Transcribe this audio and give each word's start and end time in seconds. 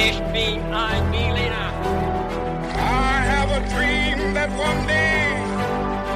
Ich 0.00 0.20
bin 0.32 0.62
ein 0.72 1.10
Berliner. 1.10 1.72
I 2.72 3.20
have 3.32 3.50
a 3.50 3.60
dream 3.74 4.32
that 4.32 4.48
one 4.50 4.86
day. 4.86 5.34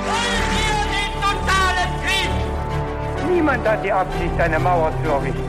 Wollen 0.06 0.44
wir 0.54 0.78
den 0.94 1.12
totalen 1.20 1.90
Krieg? 2.04 3.34
Niemand 3.34 3.66
hat 3.66 3.84
die 3.84 3.90
Absicht, 3.90 4.38
eine 4.38 4.60
Mauer 4.60 4.92
zu 5.02 5.10
errichten. 5.10 5.42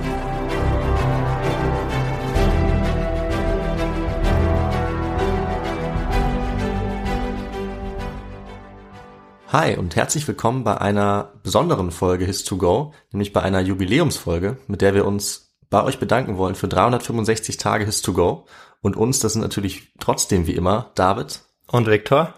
Hi 9.50 9.78
und 9.78 9.96
herzlich 9.96 10.28
willkommen 10.28 10.64
bei 10.64 10.82
einer 10.82 11.34
besonderen 11.44 11.92
Folge 11.92 12.26
His2Go, 12.26 12.94
nämlich 13.12 13.32
bei 13.32 13.44
einer 13.44 13.62
Jubiläumsfolge, 13.62 14.58
mit 14.66 14.82
der 14.82 14.96
wir 14.96 15.06
uns 15.06 15.53
bei 15.74 15.84
euch 15.84 15.98
bedanken 15.98 16.38
wollen 16.38 16.54
für 16.54 16.68
365 16.68 17.58
Tage 17.58 17.86
His2Go 17.86 18.44
und 18.84 18.96
uns, 18.96 19.18
das 19.18 19.34
sind 19.34 19.42
natürlich 19.42 19.92
trotzdem 20.00 20.46
wie 20.46 20.54
immer 20.54 20.92
David 20.94 21.42
Und 21.66 21.88
Viktor? 21.88 22.36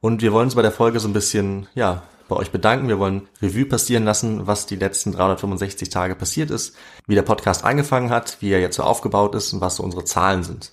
und 0.00 0.22
wir 0.22 0.32
wollen 0.32 0.46
uns 0.46 0.54
bei 0.54 0.62
der 0.62 0.72
Folge 0.72 0.98
so 0.98 1.06
ein 1.06 1.12
bisschen, 1.12 1.68
ja, 1.74 2.02
bei 2.28 2.36
euch 2.36 2.50
bedanken. 2.50 2.88
Wir 2.88 2.98
wollen 2.98 3.28
Revue 3.42 3.66
passieren 3.66 4.06
lassen, 4.06 4.46
was 4.46 4.64
die 4.64 4.76
letzten 4.76 5.12
365 5.12 5.90
Tage 5.90 6.14
passiert 6.14 6.50
ist, 6.50 6.76
wie 7.06 7.14
der 7.14 7.22
Podcast 7.22 7.62
angefangen 7.62 8.08
hat, 8.08 8.38
wie 8.40 8.52
er 8.52 8.60
jetzt 8.60 8.76
so 8.76 8.84
aufgebaut 8.84 9.34
ist 9.34 9.52
und 9.52 9.60
was 9.60 9.76
so 9.76 9.82
unsere 9.82 10.06
Zahlen 10.06 10.42
sind. 10.42 10.72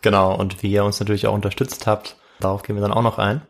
Genau, 0.00 0.34
und 0.34 0.62
wie 0.62 0.70
ihr 0.70 0.82
uns 0.82 0.98
natürlich 0.98 1.26
auch 1.26 1.34
unterstützt 1.34 1.86
habt. 1.86 2.16
Darauf 2.38 2.62
gehen 2.62 2.76
wir 2.76 2.80
dann 2.80 2.94
auch 2.94 3.02
noch 3.02 3.18
ein. 3.18 3.42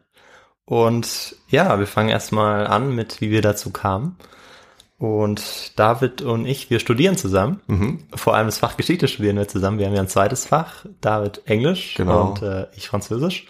Und 0.64 1.36
ja, 1.46 1.78
wir 1.78 1.86
fangen 1.86 2.08
erstmal 2.08 2.66
an 2.66 2.92
mit, 2.92 3.20
wie 3.20 3.30
wir 3.30 3.40
dazu 3.40 3.70
kamen. 3.70 4.16
Und 5.00 5.72
David 5.78 6.20
und 6.20 6.44
ich, 6.44 6.68
wir 6.68 6.78
studieren 6.78 7.16
zusammen. 7.16 7.60
Mhm. 7.68 8.00
Vor 8.14 8.34
allem 8.36 8.46
das 8.46 8.58
Fach 8.58 8.76
Geschichte 8.76 9.08
studieren 9.08 9.36
wir 9.36 9.48
zusammen. 9.48 9.78
Wir 9.78 9.86
haben 9.86 9.94
ja 9.94 10.00
ein 10.02 10.08
zweites 10.08 10.44
Fach, 10.46 10.84
David 11.00 11.40
Englisch 11.46 11.94
Genau. 11.96 12.28
und 12.28 12.42
äh, 12.42 12.66
ich 12.76 12.88
Französisch. 12.88 13.46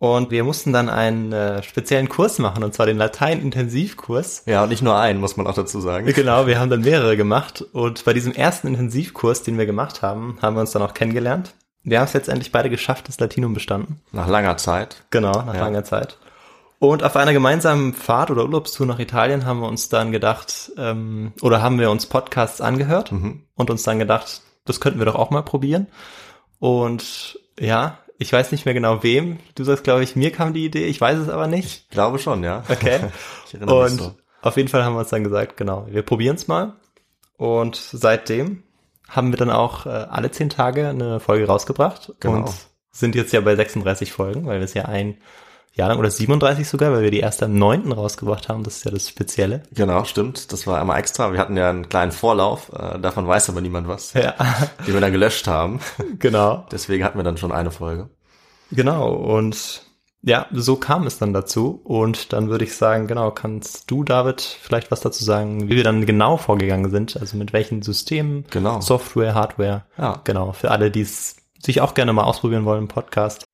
Und 0.00 0.32
wir 0.32 0.42
mussten 0.42 0.72
dann 0.72 0.88
einen 0.88 1.32
äh, 1.32 1.62
speziellen 1.62 2.08
Kurs 2.08 2.40
machen, 2.40 2.64
und 2.64 2.74
zwar 2.74 2.86
den 2.86 2.96
Latein-Intensivkurs. 2.98 4.42
Ja, 4.46 4.64
und 4.64 4.68
nicht 4.70 4.82
nur 4.82 4.98
einen, 4.98 5.20
muss 5.20 5.36
man 5.36 5.46
auch 5.46 5.54
dazu 5.54 5.80
sagen. 5.80 6.06
Genau, 6.12 6.48
wir 6.48 6.58
haben 6.58 6.70
dann 6.70 6.80
mehrere 6.80 7.16
gemacht 7.16 7.64
und 7.72 8.04
bei 8.04 8.12
diesem 8.12 8.32
ersten 8.32 8.66
Intensivkurs, 8.66 9.44
den 9.44 9.58
wir 9.58 9.66
gemacht 9.66 10.02
haben, 10.02 10.38
haben 10.42 10.56
wir 10.56 10.60
uns 10.60 10.72
dann 10.72 10.82
auch 10.82 10.94
kennengelernt. 10.94 11.54
Wir 11.84 11.98
haben 12.00 12.06
es 12.06 12.14
letztendlich 12.14 12.50
beide 12.50 12.68
geschafft, 12.68 13.06
das 13.08 13.20
Latinum 13.20 13.54
bestanden. 13.54 14.00
Nach 14.10 14.26
langer 14.26 14.56
Zeit. 14.56 15.04
Genau, 15.10 15.32
nach 15.42 15.54
Ja. 15.54 15.60
langer 15.60 15.84
Zeit. 15.84 16.16
Und 16.80 17.02
auf 17.02 17.16
einer 17.16 17.32
gemeinsamen 17.32 17.92
Fahrt 17.92 18.30
oder 18.30 18.44
Urlaubstour 18.44 18.86
nach 18.86 19.00
Italien 19.00 19.44
haben 19.46 19.60
wir 19.60 19.68
uns 19.68 19.88
dann 19.88 20.12
gedacht, 20.12 20.70
ähm, 20.76 21.32
oder 21.42 21.60
haben 21.60 21.78
wir 21.80 21.90
uns 21.90 22.06
Podcasts 22.06 22.60
angehört 22.60 23.10
Mhm. 23.12 23.44
und 23.56 23.70
uns 23.70 23.82
dann 23.82 23.98
gedacht, 23.98 24.42
das 24.64 24.80
könnten 24.80 24.98
wir 25.00 25.06
doch 25.06 25.16
auch 25.16 25.30
mal 25.30 25.42
probieren. 25.42 25.88
Und 26.58 27.38
ja, 27.58 27.98
ich 28.18 28.32
weiß 28.32 28.52
nicht 28.52 28.64
mehr 28.64 28.74
genau 28.74 29.02
wem. 29.02 29.38
Du 29.54 29.64
sagst, 29.64 29.84
glaube 29.84 30.02
ich, 30.02 30.16
mir 30.16 30.30
kam 30.32 30.52
die 30.52 30.64
Idee, 30.64 30.86
ich 30.86 31.00
weiß 31.00 31.18
es 31.18 31.28
aber 31.28 31.46
nicht. 31.46 31.66
Ich 31.84 31.88
glaube 31.90 32.18
schon, 32.18 32.42
ja. 32.44 32.62
Okay. 32.68 33.00
Ich 33.46 33.54
erinnere 33.54 33.84
mich 33.84 33.92
Und 33.92 33.98
so. 34.00 34.14
auf 34.42 34.56
jeden 34.56 34.68
Fall 34.68 34.84
haben 34.84 34.94
wir 34.94 35.00
uns 35.00 35.08
dann 35.10 35.24
gesagt, 35.24 35.56
genau, 35.56 35.86
wir 35.90 36.02
probieren 36.02 36.36
es 36.36 36.48
mal. 36.48 36.74
Und 37.36 37.76
seitdem 37.76 38.62
haben 39.08 39.30
wir 39.32 39.38
dann 39.38 39.50
auch 39.50 39.86
äh, 39.86 39.88
alle 39.88 40.30
zehn 40.30 40.50
Tage 40.50 40.88
eine 40.88 41.18
Folge 41.20 41.46
rausgebracht 41.46 42.12
Genau. 42.20 42.36
und 42.38 42.50
sind 42.90 43.14
jetzt 43.14 43.32
ja 43.32 43.40
bei 43.40 43.56
36 43.56 44.12
Folgen, 44.12 44.46
weil 44.46 44.58
wir 44.58 44.64
es 44.64 44.74
ja 44.74 44.84
ein 44.84 45.16
Jahr 45.78 45.88
lang 45.88 45.98
oder 45.98 46.10
37 46.10 46.68
sogar, 46.68 46.92
weil 46.92 47.02
wir 47.02 47.10
die 47.10 47.20
erste 47.20 47.46
am 47.46 47.54
9. 47.54 47.92
rausgebracht 47.92 48.48
haben. 48.48 48.64
Das 48.64 48.76
ist 48.78 48.84
ja 48.84 48.90
das 48.90 49.08
Spezielle. 49.08 49.62
Genau, 49.72 50.04
stimmt. 50.04 50.52
Das 50.52 50.66
war 50.66 50.80
einmal 50.80 50.98
extra. 50.98 51.32
Wir 51.32 51.40
hatten 51.40 51.56
ja 51.56 51.70
einen 51.70 51.88
kleinen 51.88 52.12
Vorlauf, 52.12 52.70
äh, 52.72 52.98
davon 52.98 53.26
weiß 53.26 53.48
aber 53.50 53.60
niemand 53.60 53.88
was, 53.88 54.12
Ja, 54.12 54.34
den 54.86 54.94
wir 54.94 55.00
dann 55.00 55.12
gelöscht 55.12 55.46
haben. 55.46 55.80
genau. 56.18 56.66
Deswegen 56.70 57.04
hatten 57.04 57.18
wir 57.18 57.24
dann 57.24 57.36
schon 57.38 57.52
eine 57.52 57.70
Folge. 57.70 58.10
Genau. 58.70 59.12
Und 59.14 59.82
ja, 60.22 60.46
so 60.52 60.76
kam 60.76 61.06
es 61.06 61.18
dann 61.18 61.32
dazu. 61.32 61.80
Und 61.84 62.32
dann 62.32 62.48
würde 62.48 62.64
ich 62.64 62.74
sagen, 62.76 63.06
genau, 63.06 63.30
kannst 63.30 63.90
du, 63.90 64.02
David, 64.02 64.40
vielleicht 64.40 64.90
was 64.90 65.00
dazu 65.00 65.24
sagen, 65.24 65.68
wie 65.68 65.76
wir 65.76 65.84
dann 65.84 66.06
genau 66.06 66.36
vorgegangen 66.36 66.90
sind? 66.90 67.16
Also 67.20 67.36
mit 67.36 67.52
welchen 67.52 67.82
Systemen, 67.82 68.44
Genau. 68.50 68.80
Software, 68.80 69.34
Hardware. 69.34 69.84
Ja. 69.96 70.20
Genau, 70.24 70.52
für 70.52 70.70
alle, 70.72 70.90
die 70.90 71.02
es 71.02 71.36
sich 71.62 71.80
auch 71.80 71.94
gerne 71.94 72.12
mal 72.12 72.24
ausprobieren 72.24 72.64
wollen 72.64 72.82
im 72.82 72.88
Podcast. 72.88 73.44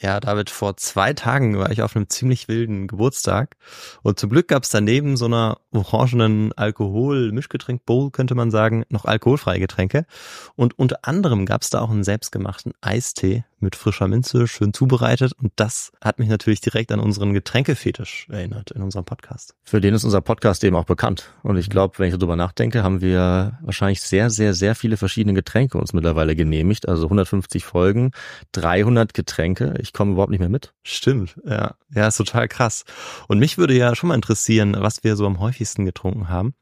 Ja, 0.00 0.20
David, 0.20 0.48
vor 0.48 0.76
zwei 0.76 1.12
Tagen 1.12 1.58
war 1.58 1.72
ich 1.72 1.82
auf 1.82 1.96
einem 1.96 2.08
ziemlich 2.08 2.46
wilden 2.46 2.86
Geburtstag 2.86 3.56
und 4.02 4.18
zum 4.20 4.30
Glück 4.30 4.46
gab 4.46 4.62
es 4.62 4.70
daneben 4.70 5.16
so 5.16 5.24
einer 5.24 5.58
orangenen 5.72 6.52
Alkohol-Mischgetränk-Bowl, 6.52 8.12
könnte 8.12 8.36
man 8.36 8.52
sagen, 8.52 8.84
noch 8.90 9.06
alkoholfreie 9.06 9.58
Getränke. 9.58 10.06
Und 10.54 10.78
unter 10.78 11.00
anderem 11.02 11.46
gab 11.46 11.62
es 11.62 11.70
da 11.70 11.80
auch 11.80 11.90
einen 11.90 12.04
selbstgemachten 12.04 12.74
Eistee 12.80 13.44
mit 13.60 13.76
frischer 13.76 14.08
Minze, 14.08 14.46
schön 14.46 14.72
zubereitet. 14.72 15.32
Und 15.32 15.52
das 15.56 15.92
hat 16.02 16.18
mich 16.18 16.28
natürlich 16.28 16.60
direkt 16.60 16.92
an 16.92 17.00
unseren 17.00 17.34
Getränkefetisch 17.34 18.26
erinnert 18.30 18.70
in 18.70 18.82
unserem 18.82 19.04
Podcast. 19.04 19.54
Für 19.64 19.80
den 19.80 19.94
ist 19.94 20.04
unser 20.04 20.20
Podcast 20.20 20.64
eben 20.64 20.76
auch 20.76 20.84
bekannt. 20.84 21.32
Und 21.42 21.56
ich 21.56 21.70
glaube, 21.70 21.98
wenn 21.98 22.08
ich 22.08 22.16
darüber 22.16 22.36
nachdenke, 22.36 22.82
haben 22.82 23.00
wir 23.00 23.58
wahrscheinlich 23.62 24.00
sehr, 24.00 24.30
sehr, 24.30 24.54
sehr 24.54 24.74
viele 24.74 24.96
verschiedene 24.96 25.34
Getränke 25.34 25.78
uns 25.78 25.92
mittlerweile 25.92 26.36
genehmigt. 26.36 26.88
Also 26.88 27.04
150 27.04 27.64
Folgen, 27.64 28.12
300 28.52 29.14
Getränke. 29.14 29.74
Ich 29.80 29.92
komme 29.92 30.12
überhaupt 30.12 30.30
nicht 30.30 30.40
mehr 30.40 30.48
mit. 30.48 30.74
Stimmt, 30.82 31.36
ja. 31.44 31.74
Ja, 31.94 32.06
ist 32.06 32.16
total 32.16 32.48
krass. 32.48 32.84
Und 33.28 33.38
mich 33.38 33.58
würde 33.58 33.74
ja 33.74 33.94
schon 33.94 34.08
mal 34.08 34.14
interessieren, 34.14 34.76
was 34.78 35.04
wir 35.04 35.16
so 35.16 35.26
am 35.26 35.40
häufigsten 35.40 35.84
getrunken 35.84 36.28
haben. 36.28 36.54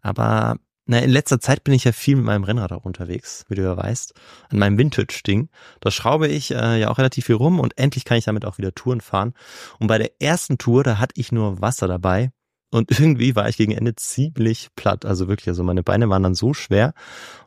Aber 0.00 0.56
na, 0.84 0.98
in 0.98 1.10
letzter 1.10 1.40
Zeit 1.40 1.62
bin 1.62 1.74
ich 1.74 1.84
ja 1.84 1.92
viel 1.92 2.16
mit 2.16 2.24
meinem 2.24 2.42
Rennrad 2.42 2.72
auch 2.72 2.84
unterwegs, 2.84 3.44
wie 3.48 3.54
du 3.54 3.62
ja 3.62 3.76
weißt, 3.76 4.14
an 4.50 4.58
meinem 4.58 4.78
Vintage-Ding. 4.78 5.48
Da 5.80 5.90
schraube 5.92 6.26
ich 6.26 6.50
äh, 6.50 6.80
ja 6.80 6.90
auch 6.90 6.98
relativ 6.98 7.26
viel 7.26 7.36
rum 7.36 7.60
und 7.60 7.78
endlich 7.78 8.04
kann 8.04 8.18
ich 8.18 8.24
damit 8.24 8.44
auch 8.44 8.58
wieder 8.58 8.74
Touren 8.74 9.00
fahren. 9.00 9.34
Und 9.78 9.86
bei 9.86 9.98
der 9.98 10.20
ersten 10.20 10.58
Tour, 10.58 10.82
da 10.82 10.98
hatte 10.98 11.20
ich 11.20 11.30
nur 11.30 11.60
Wasser 11.60 11.86
dabei. 11.86 12.32
Und 12.72 12.90
irgendwie 12.98 13.36
war 13.36 13.48
ich 13.48 13.56
gegen 13.56 13.72
Ende 13.72 13.94
ziemlich 13.94 14.70
platt. 14.74 15.04
Also 15.04 15.28
wirklich, 15.28 15.48
also 15.48 15.62
meine 15.62 15.84
Beine 15.84 16.08
waren 16.08 16.24
dann 16.24 16.34
so 16.34 16.52
schwer. 16.52 16.94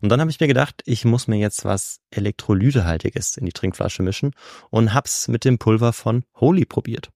Und 0.02 0.10
dann 0.10 0.22
habe 0.22 0.32
ich 0.32 0.40
mir 0.40 0.48
gedacht, 0.48 0.82
ich 0.86 1.04
muss 1.04 1.28
mir 1.28 1.38
jetzt 1.38 1.66
was 1.66 2.00
Elektrolytehaltiges 2.12 3.36
in 3.36 3.46
die 3.46 3.52
Trinkflasche 3.52 4.02
mischen 4.02 4.32
und 4.70 4.94
hab's 4.94 5.28
mit 5.28 5.44
dem 5.44 5.58
Pulver 5.58 5.92
von 5.92 6.24
Holy 6.36 6.66
probiert. 6.66 7.12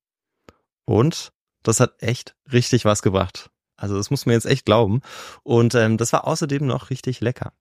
Und 0.85 1.31
das 1.63 1.79
hat 1.79 2.01
echt 2.01 2.35
richtig 2.51 2.83
was 2.83 3.01
gebracht. 3.01 3.51
Also 3.79 3.97
das 3.97 4.09
muss 4.09 4.25
man 4.25 4.33
jetzt 4.33 4.45
echt 4.45 4.65
glauben. 4.65 5.01
Und 5.43 5.75
ähm, 5.75 5.97
das 5.97 6.13
war 6.13 6.27
außerdem 6.27 6.65
noch 6.65 6.89
richtig 6.89 7.21
lecker. 7.21 7.53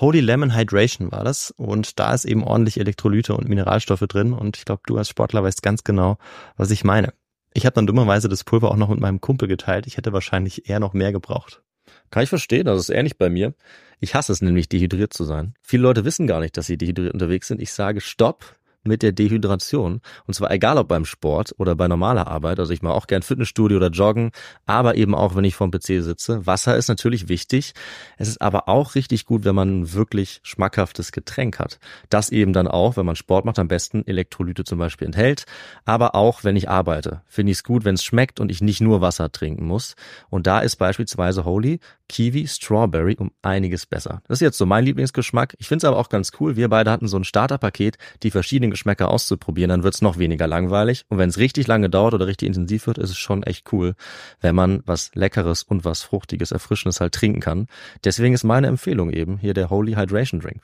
Holy 0.00 0.20
Lemon 0.20 0.56
Hydration 0.56 1.12
war 1.12 1.22
das 1.22 1.52
und 1.56 1.98
da 2.00 2.12
ist 2.14 2.24
eben 2.24 2.42
ordentlich 2.42 2.80
Elektrolyte 2.80 3.34
und 3.34 3.48
Mineralstoffe 3.48 4.00
drin 4.00 4.32
und 4.32 4.56
ich 4.56 4.64
glaube, 4.64 4.82
du 4.86 4.96
als 4.96 5.08
Sportler 5.08 5.44
weißt 5.44 5.62
ganz 5.62 5.84
genau, 5.84 6.18
was 6.56 6.70
ich 6.70 6.82
meine. 6.82 7.12
Ich 7.54 7.66
habe 7.66 7.74
dann 7.74 7.86
dummerweise 7.86 8.28
das 8.28 8.44
Pulver 8.44 8.70
auch 8.70 8.76
noch 8.76 8.88
mit 8.88 9.00
meinem 9.00 9.20
Kumpel 9.20 9.46
geteilt. 9.46 9.86
Ich 9.86 9.98
hätte 9.98 10.12
wahrscheinlich 10.12 10.68
eher 10.68 10.80
noch 10.80 10.94
mehr 10.94 11.12
gebraucht. 11.12 11.62
Kann 12.10 12.22
ich 12.22 12.28
verstehen, 12.28 12.66
das 12.66 12.80
ist 12.80 12.90
ähnlich 12.90 13.18
bei 13.18 13.28
mir. 13.28 13.54
Ich 14.00 14.14
hasse 14.14 14.32
es 14.32 14.42
nämlich, 14.42 14.68
dehydriert 14.68 15.12
zu 15.12 15.24
sein. 15.24 15.54
Viele 15.62 15.84
Leute 15.84 16.04
wissen 16.04 16.26
gar 16.26 16.40
nicht, 16.40 16.56
dass 16.56 16.66
sie 16.66 16.78
dehydriert 16.78 17.12
unterwegs 17.12 17.48
sind. 17.48 17.60
Ich 17.60 17.72
sage 17.72 18.00
Stopp 18.00 18.56
mit 18.84 19.02
der 19.02 19.12
Dehydration. 19.12 20.00
Und 20.26 20.34
zwar 20.34 20.50
egal 20.50 20.78
ob 20.78 20.88
beim 20.88 21.04
Sport 21.04 21.54
oder 21.58 21.74
bei 21.74 21.88
normaler 21.88 22.26
Arbeit. 22.26 22.58
Also 22.58 22.72
ich 22.72 22.82
mache 22.82 22.94
auch 22.94 23.06
gern 23.06 23.22
Fitnessstudio 23.22 23.76
oder 23.76 23.90
Joggen, 23.90 24.30
aber 24.66 24.96
eben 24.96 25.14
auch, 25.14 25.36
wenn 25.36 25.44
ich 25.44 25.54
vorm 25.54 25.70
PC 25.70 26.02
sitze. 26.02 26.46
Wasser 26.46 26.76
ist 26.76 26.88
natürlich 26.88 27.28
wichtig. 27.28 27.72
Es 28.18 28.28
ist 28.28 28.40
aber 28.40 28.68
auch 28.68 28.94
richtig 28.94 29.26
gut, 29.26 29.44
wenn 29.44 29.54
man 29.54 29.82
ein 29.82 29.92
wirklich 29.92 30.40
schmackhaftes 30.42 31.12
Getränk 31.12 31.58
hat. 31.58 31.78
Das 32.08 32.30
eben 32.30 32.52
dann 32.52 32.68
auch, 32.68 32.96
wenn 32.96 33.06
man 33.06 33.16
Sport 33.16 33.44
macht, 33.44 33.58
am 33.58 33.68
besten 33.68 34.06
Elektrolyte 34.06 34.64
zum 34.64 34.78
Beispiel 34.78 35.06
enthält. 35.06 35.44
Aber 35.84 36.14
auch, 36.14 36.44
wenn 36.44 36.56
ich 36.56 36.68
arbeite, 36.68 37.22
finde 37.26 37.52
ich 37.52 37.58
es 37.58 37.64
gut, 37.64 37.84
wenn 37.84 37.94
es 37.94 38.04
schmeckt 38.04 38.40
und 38.40 38.50
ich 38.50 38.60
nicht 38.60 38.80
nur 38.80 39.00
Wasser 39.00 39.30
trinken 39.30 39.66
muss. 39.66 39.94
Und 40.30 40.46
da 40.46 40.60
ist 40.60 40.76
beispielsweise 40.76 41.44
Holy 41.44 41.80
Kiwi 42.12 42.46
Strawberry 42.46 43.16
um 43.18 43.30
einiges 43.40 43.86
besser. 43.86 44.20
Das 44.28 44.36
ist 44.36 44.42
jetzt 44.42 44.58
so 44.58 44.66
mein 44.66 44.84
Lieblingsgeschmack. 44.84 45.56
Ich 45.58 45.68
finde 45.68 45.78
es 45.78 45.84
aber 45.88 45.96
auch 45.96 46.10
ganz 46.10 46.32
cool. 46.38 46.56
Wir 46.56 46.68
beide 46.68 46.90
hatten 46.90 47.08
so 47.08 47.16
ein 47.16 47.24
Starterpaket, 47.24 47.96
die 48.22 48.30
verschiedenen 48.30 48.70
Geschmäcker 48.72 49.08
auszuprobieren. 49.08 49.68
Dann 49.68 49.82
wird 49.84 49.94
es 49.94 50.02
noch 50.02 50.18
weniger 50.18 50.46
langweilig. 50.46 51.04
Und 51.08 51.18
wenn 51.18 51.28
es 51.28 51.38
richtig 51.38 51.66
lange 51.66 51.88
dauert 51.88 52.14
oder 52.14 52.26
richtig 52.26 52.48
intensiv 52.48 52.86
wird, 52.86 52.98
ist 52.98 53.10
es 53.10 53.18
schon 53.18 53.42
echt 53.42 53.72
cool, 53.72 53.94
wenn 54.40 54.54
man 54.54 54.82
was 54.84 55.14
Leckeres 55.14 55.62
und 55.62 55.84
was 55.84 56.02
Fruchtiges, 56.02 56.50
Erfrischendes 56.50 57.00
halt 57.00 57.14
trinken 57.14 57.40
kann. 57.40 57.66
Deswegen 58.04 58.34
ist 58.34 58.44
meine 58.44 58.66
Empfehlung 58.66 59.10
eben 59.10 59.38
hier 59.38 59.54
der 59.54 59.70
Holy 59.70 59.94
Hydration 59.94 60.40
Drink. 60.40 60.62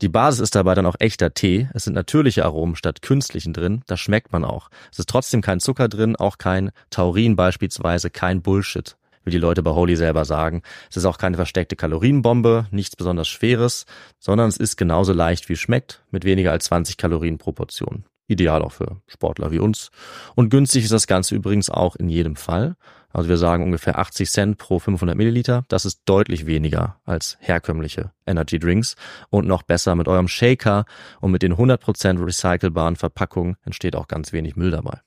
Die 0.00 0.08
Basis 0.08 0.40
ist 0.40 0.54
dabei 0.54 0.74
dann 0.74 0.86
auch 0.86 0.96
echter 0.98 1.34
Tee. 1.34 1.68
Es 1.74 1.84
sind 1.84 1.92
natürliche 1.92 2.46
Aromen 2.46 2.74
statt 2.74 3.02
künstlichen 3.02 3.52
drin. 3.52 3.82
Das 3.86 4.00
schmeckt 4.00 4.32
man 4.32 4.44
auch. 4.44 4.70
Es 4.90 4.98
ist 4.98 5.10
trotzdem 5.10 5.42
kein 5.42 5.60
Zucker 5.60 5.88
drin, 5.88 6.16
auch 6.16 6.38
kein 6.38 6.70
Taurin 6.88 7.36
beispielsweise, 7.36 8.08
kein 8.08 8.40
Bullshit, 8.40 8.96
wie 9.24 9.30
die 9.30 9.38
Leute 9.38 9.62
bei 9.62 9.70
Holy 9.72 9.96
selber 9.96 10.24
sagen. 10.24 10.62
Es 10.90 10.96
ist 10.96 11.04
auch 11.04 11.18
keine 11.18 11.36
versteckte 11.36 11.76
Kalorienbombe, 11.76 12.66
nichts 12.70 12.96
besonders 12.96 13.28
Schweres, 13.28 13.86
sondern 14.18 14.48
es 14.48 14.56
ist 14.56 14.76
genauso 14.76 15.12
leicht 15.12 15.48
wie 15.48 15.54
es 15.54 15.60
schmeckt, 15.60 16.02
mit 16.10 16.24
weniger 16.24 16.52
als 16.52 16.64
20 16.66 16.96
Kalorien 16.96 17.38
pro 17.38 17.52
Portion. 17.52 18.04
Ideal 18.26 18.62
auch 18.62 18.72
für 18.72 19.00
Sportler 19.08 19.50
wie 19.50 19.58
uns. 19.58 19.90
Und 20.36 20.50
günstig 20.50 20.84
ist 20.84 20.92
das 20.92 21.08
Ganze 21.08 21.34
übrigens 21.34 21.68
auch 21.68 21.96
in 21.96 22.08
jedem 22.08 22.36
Fall. 22.36 22.76
Also 23.12 23.28
wir 23.28 23.36
sagen 23.36 23.64
ungefähr 23.64 23.98
80 23.98 24.30
Cent 24.30 24.58
pro 24.58 24.78
500 24.78 25.16
Milliliter. 25.16 25.64
Das 25.68 25.84
ist 25.84 26.02
deutlich 26.04 26.46
weniger 26.46 27.00
als 27.04 27.36
herkömmliche 27.40 28.12
Energy 28.26 28.60
Drinks. 28.60 28.94
Und 29.30 29.48
noch 29.48 29.62
besser 29.62 29.96
mit 29.96 30.06
eurem 30.06 30.28
Shaker 30.28 30.84
und 31.20 31.32
mit 31.32 31.42
den 31.42 31.54
100% 31.54 32.24
recycelbaren 32.24 32.94
Verpackungen 32.94 33.56
entsteht 33.64 33.96
auch 33.96 34.06
ganz 34.06 34.32
wenig 34.32 34.54
Müll 34.54 34.70
dabei. 34.70 35.00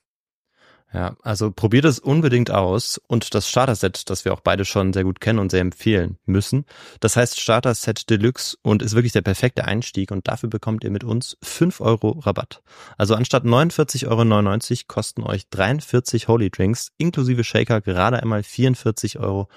Ja, 0.93 1.15
also 1.23 1.49
probiert 1.49 1.85
es 1.85 1.97
unbedingt 1.97 2.51
aus 2.51 3.01
und 3.07 3.33
das 3.33 3.49
Starter-Set, 3.49 4.11
das 4.11 4.25
wir 4.25 4.33
auch 4.33 4.41
beide 4.41 4.63
schon 4.63 4.93
sehr 4.93 5.03
gut 5.03 5.19
kennen 5.19 5.39
und 5.39 5.49
sehr 5.49 5.61
empfehlen 5.61 6.19
müssen. 6.27 6.65
Das 6.99 7.17
heißt 7.17 7.41
Starter-Set 7.41 8.11
Deluxe 8.11 8.57
und 8.61 8.83
ist 8.83 8.93
wirklich 8.93 9.11
der 9.11 9.23
perfekte 9.23 9.65
Einstieg 9.65 10.11
und 10.11 10.27
dafür 10.27 10.49
bekommt 10.49 10.83
ihr 10.83 10.91
mit 10.91 11.03
uns 11.03 11.35
5 11.41 11.81
Euro 11.81 12.19
Rabatt. 12.19 12.61
Also 12.95 13.15
anstatt 13.15 13.43
49,99 13.43 14.05
Euro 14.07 14.79
kosten 14.87 15.23
euch 15.23 15.49
43 15.49 16.27
Holy 16.27 16.51
Drinks 16.51 16.91
inklusive 16.97 17.43
Shaker 17.43 17.81
gerade 17.81 18.21
einmal 18.21 18.41
44,99 18.41 19.19
Euro. 19.19 19.49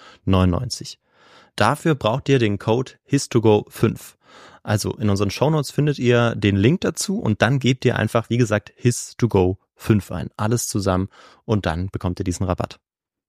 Dafür 1.54 1.94
braucht 1.96 2.30
ihr 2.30 2.38
den 2.38 2.58
Code 2.58 2.92
HISTOGO5. 3.10 4.14
Also 4.62 4.94
in 4.94 5.10
unseren 5.10 5.30
Shownotes 5.30 5.70
findet 5.70 5.98
ihr 5.98 6.34
den 6.34 6.56
Link 6.56 6.80
dazu 6.80 7.18
und 7.18 7.42
dann 7.42 7.58
gebt 7.58 7.84
ihr 7.84 7.96
einfach, 7.96 8.30
wie 8.30 8.38
gesagt, 8.38 8.72
HIS2GO 8.82 9.58
5 9.76 10.10
ein. 10.12 10.30
Alles 10.36 10.68
zusammen 10.68 11.08
und 11.44 11.66
dann 11.66 11.88
bekommt 11.90 12.18
ihr 12.20 12.24
diesen 12.24 12.46
Rabatt. 12.46 12.78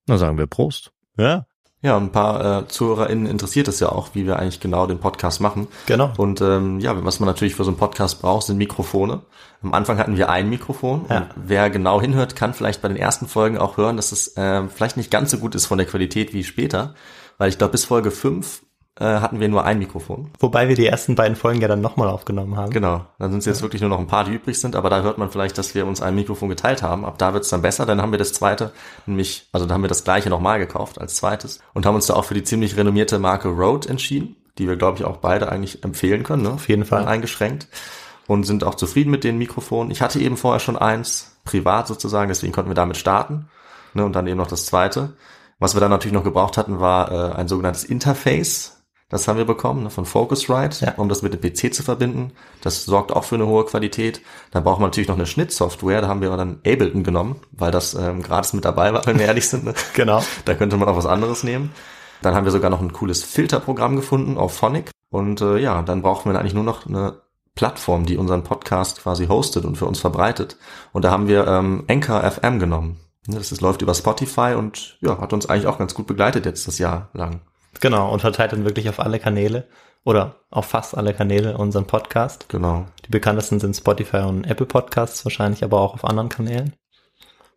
Na 0.07 0.17
sagen 0.17 0.37
wir 0.37 0.47
Prost. 0.47 0.91
Ja. 1.17 1.45
Ja, 1.83 1.95
ein 1.95 2.11
paar 2.11 2.63
äh, 2.63 2.67
ZuhörerInnen 2.67 3.27
interessiert 3.27 3.67
es 3.67 3.79
ja 3.79 3.89
auch, 3.89 4.15
wie 4.15 4.25
wir 4.25 4.39
eigentlich 4.39 4.59
genau 4.59 4.87
den 4.87 4.97
Podcast 4.97 5.41
machen. 5.41 5.67
Genau. 5.85 6.11
Und 6.17 6.41
ähm, 6.41 6.79
ja, 6.79 7.03
was 7.05 7.19
man 7.19 7.27
natürlich 7.27 7.53
für 7.53 7.63
so 7.63 7.69
einen 7.69 7.77
Podcast 7.77 8.19
braucht, 8.19 8.47
sind 8.47 8.57
Mikrofone. 8.57 9.21
Am 9.61 9.75
Anfang 9.75 9.99
hatten 9.99 10.17
wir 10.17 10.29
ein 10.29 10.49
Mikrofon. 10.49 11.05
Ja. 11.09 11.29
wer 11.35 11.69
genau 11.69 12.01
hinhört, 12.01 12.35
kann 12.35 12.55
vielleicht 12.55 12.81
bei 12.81 12.87
den 12.87 12.97
ersten 12.97 13.27
Folgen 13.27 13.59
auch 13.59 13.77
hören, 13.77 13.95
dass 13.95 14.11
es 14.11 14.35
äh, 14.37 14.67
vielleicht 14.67 14.97
nicht 14.97 15.11
ganz 15.11 15.29
so 15.29 15.37
gut 15.37 15.53
ist 15.53 15.67
von 15.67 15.77
der 15.77 15.85
Qualität 15.85 16.33
wie 16.33 16.43
später. 16.43 16.95
Weil 17.37 17.49
ich 17.49 17.59
glaube, 17.59 17.73
bis 17.73 17.85
Folge 17.85 18.09
5 18.09 18.63
äh, 18.99 19.03
hatten 19.03 19.39
wir 19.39 19.47
nur 19.47 19.63
ein 19.63 19.79
Mikrofon. 19.79 20.31
Wobei 20.39 20.69
wir 20.69 20.75
die 20.75 20.87
ersten 20.87 21.15
beiden 21.15 21.35
Folgen 21.35 21.61
ja 21.61 21.67
dann 21.67 21.81
nochmal 21.81 22.09
aufgenommen 22.09 22.55
haben. 22.55 22.71
Genau, 22.71 23.05
dann 23.19 23.31
sind 23.31 23.39
es 23.39 23.45
jetzt 23.45 23.61
wirklich 23.61 23.81
nur 23.81 23.89
noch 23.89 23.99
ein 23.99 24.07
paar, 24.07 24.23
die 24.23 24.33
übrig 24.33 24.59
sind, 24.59 24.75
aber 24.75 24.89
da 24.89 25.01
hört 25.01 25.17
man 25.17 25.29
vielleicht, 25.29 25.57
dass 25.57 25.75
wir 25.75 25.85
uns 25.85 26.01
ein 26.01 26.15
Mikrofon 26.15 26.49
geteilt 26.49 26.81
haben. 26.81 27.05
Ab 27.05 27.17
da 27.17 27.33
wird 27.33 27.43
es 27.43 27.49
dann 27.49 27.61
besser, 27.61 27.85
dann 27.85 28.01
haben 28.01 28.11
wir 28.11 28.19
das 28.19 28.33
zweite, 28.33 28.71
nämlich, 29.05 29.47
also 29.51 29.65
dann 29.65 29.73
haben 29.73 29.83
wir 29.83 29.89
das 29.89 30.03
gleiche 30.03 30.29
nochmal 30.29 30.59
gekauft 30.59 30.99
als 30.99 31.15
zweites 31.15 31.59
und 31.73 31.85
haben 31.85 31.95
uns 31.95 32.07
da 32.07 32.15
auch 32.15 32.25
für 32.25 32.33
die 32.33 32.43
ziemlich 32.43 32.75
renommierte 32.77 33.19
Marke 33.19 33.49
Rode 33.49 33.89
entschieden, 33.89 34.35
die 34.57 34.67
wir, 34.67 34.75
glaube 34.75 34.97
ich, 34.97 35.05
auch 35.05 35.17
beide 35.17 35.51
eigentlich 35.51 35.83
empfehlen 35.83 36.23
können, 36.23 36.43
ne? 36.43 36.53
Auf 36.53 36.67
jeden 36.67 36.85
Fall. 36.85 37.05
Eingeschränkt 37.07 37.67
und 38.27 38.43
sind 38.43 38.63
auch 38.63 38.75
zufrieden 38.75 39.09
mit 39.09 39.23
den 39.23 39.37
Mikrofonen. 39.37 39.91
Ich 39.91 40.01
hatte 40.01 40.19
eben 40.19 40.37
vorher 40.37 40.59
schon 40.59 40.77
eins, 40.77 41.37
privat 41.45 41.87
sozusagen, 41.87 42.27
deswegen 42.29 42.51
konnten 42.51 42.69
wir 42.69 42.75
damit 42.75 42.97
starten 42.97 43.47
ne? 43.93 44.05
und 44.05 44.13
dann 44.13 44.27
eben 44.27 44.37
noch 44.37 44.47
das 44.47 44.65
zweite. 44.65 45.13
Was 45.59 45.75
wir 45.75 45.81
dann 45.81 45.89
natürlich 45.89 46.13
noch 46.13 46.23
gebraucht 46.23 46.57
hatten, 46.57 46.79
war 46.79 47.11
äh, 47.11 47.35
ein 47.35 47.47
sogenanntes 47.47 47.83
Interface, 47.83 48.76
das 49.09 49.27
haben 49.27 49.37
wir 49.37 49.45
bekommen 49.45 49.83
ne, 49.83 49.89
von 49.89 50.05
Focusrite, 50.05 50.85
Ja. 50.85 50.93
um 50.97 51.07
das 51.09 51.21
mit 51.21 51.33
dem 51.33 51.41
PC 51.41 51.73
zu 51.73 51.83
verbinden. 51.83 52.33
Das 52.61 52.83
sorgt 52.85 53.11
auch 53.13 53.23
für 53.23 53.35
eine 53.35 53.47
hohe 53.47 53.65
Qualität. 53.65 54.21
Dann 54.51 54.63
braucht 54.63 54.79
man 54.79 54.89
natürlich 54.89 55.07
noch 55.07 55.15
eine 55.15 55.25
Schnittsoftware. 55.25 56.01
Da 56.01 56.07
haben 56.07 56.21
wir 56.21 56.35
dann 56.35 56.59
Ableton 56.65 57.03
genommen, 57.03 57.37
weil 57.51 57.71
das 57.71 57.93
ähm, 57.93 58.21
gratis 58.21 58.53
mit 58.53 58.65
dabei 58.65 58.93
war, 58.93 59.05
wenn 59.05 59.17
wir 59.19 59.25
ehrlich 59.25 59.47
sind. 59.47 59.63
Ne? 59.63 59.73
Genau. 59.93 60.21
Da 60.45 60.55
könnte 60.55 60.75
man 60.77 60.89
auch 60.89 60.97
was 60.97 61.05
anderes 61.05 61.43
nehmen. 61.43 61.71
Dann 62.21 62.35
haben 62.35 62.45
wir 62.45 62.51
sogar 62.51 62.69
noch 62.69 62.81
ein 62.81 62.93
cooles 62.93 63.23
Filterprogramm 63.23 63.95
gefunden 63.95 64.37
auf 64.37 64.53
Phonic. 64.55 64.89
Und 65.09 65.39
äh, 65.41 65.57
ja, 65.59 65.81
dann 65.83 66.01
brauchen 66.01 66.31
wir 66.31 66.37
eigentlich 66.39 66.53
nur 66.53 66.63
noch 66.63 66.85
eine 66.85 67.21
Plattform, 67.55 68.05
die 68.05 68.17
unseren 68.17 68.43
Podcast 68.43 69.01
quasi 69.01 69.27
hostet 69.27 69.65
und 69.65 69.77
für 69.77 69.85
uns 69.85 69.99
verbreitet. 69.99 70.57
Und 70.91 71.05
da 71.05 71.11
haben 71.11 71.27
wir 71.27 71.47
ähm, 71.47 71.85
Anchor 71.87 72.29
FM 72.29 72.59
genommen. 72.59 72.99
Ne, 73.25 73.37
Das 73.37 73.51
ist, 73.51 73.61
läuft 73.61 73.81
über 73.81 73.93
Spotify 73.93 74.53
und 74.57 74.97
ja, 75.01 75.17
hat 75.19 75.31
uns 75.33 75.47
eigentlich 75.47 75.67
auch 75.67 75.77
ganz 75.77 75.93
gut 75.93 76.07
begleitet 76.07 76.45
jetzt 76.45 76.67
das 76.67 76.77
Jahr 76.77 77.09
lang. 77.13 77.41
Genau. 77.79 78.11
Und 78.11 78.21
verteilt 78.21 78.53
dann 78.53 78.65
wirklich 78.65 78.89
auf 78.89 78.99
alle 78.99 79.19
Kanäle 79.19 79.67
oder 80.03 80.35
auf 80.49 80.65
fast 80.65 80.95
alle 80.95 81.13
Kanäle 81.13 81.57
unseren 81.57 81.85
Podcast. 81.85 82.47
Genau. 82.49 82.85
Die 83.05 83.09
bekanntesten 83.09 83.59
sind 83.59 83.75
Spotify 83.75 84.19
und 84.19 84.45
Apple 84.45 84.65
Podcasts 84.65 85.25
wahrscheinlich, 85.25 85.63
aber 85.63 85.79
auch 85.79 85.93
auf 85.93 86.05
anderen 86.05 86.29
Kanälen. 86.29 86.73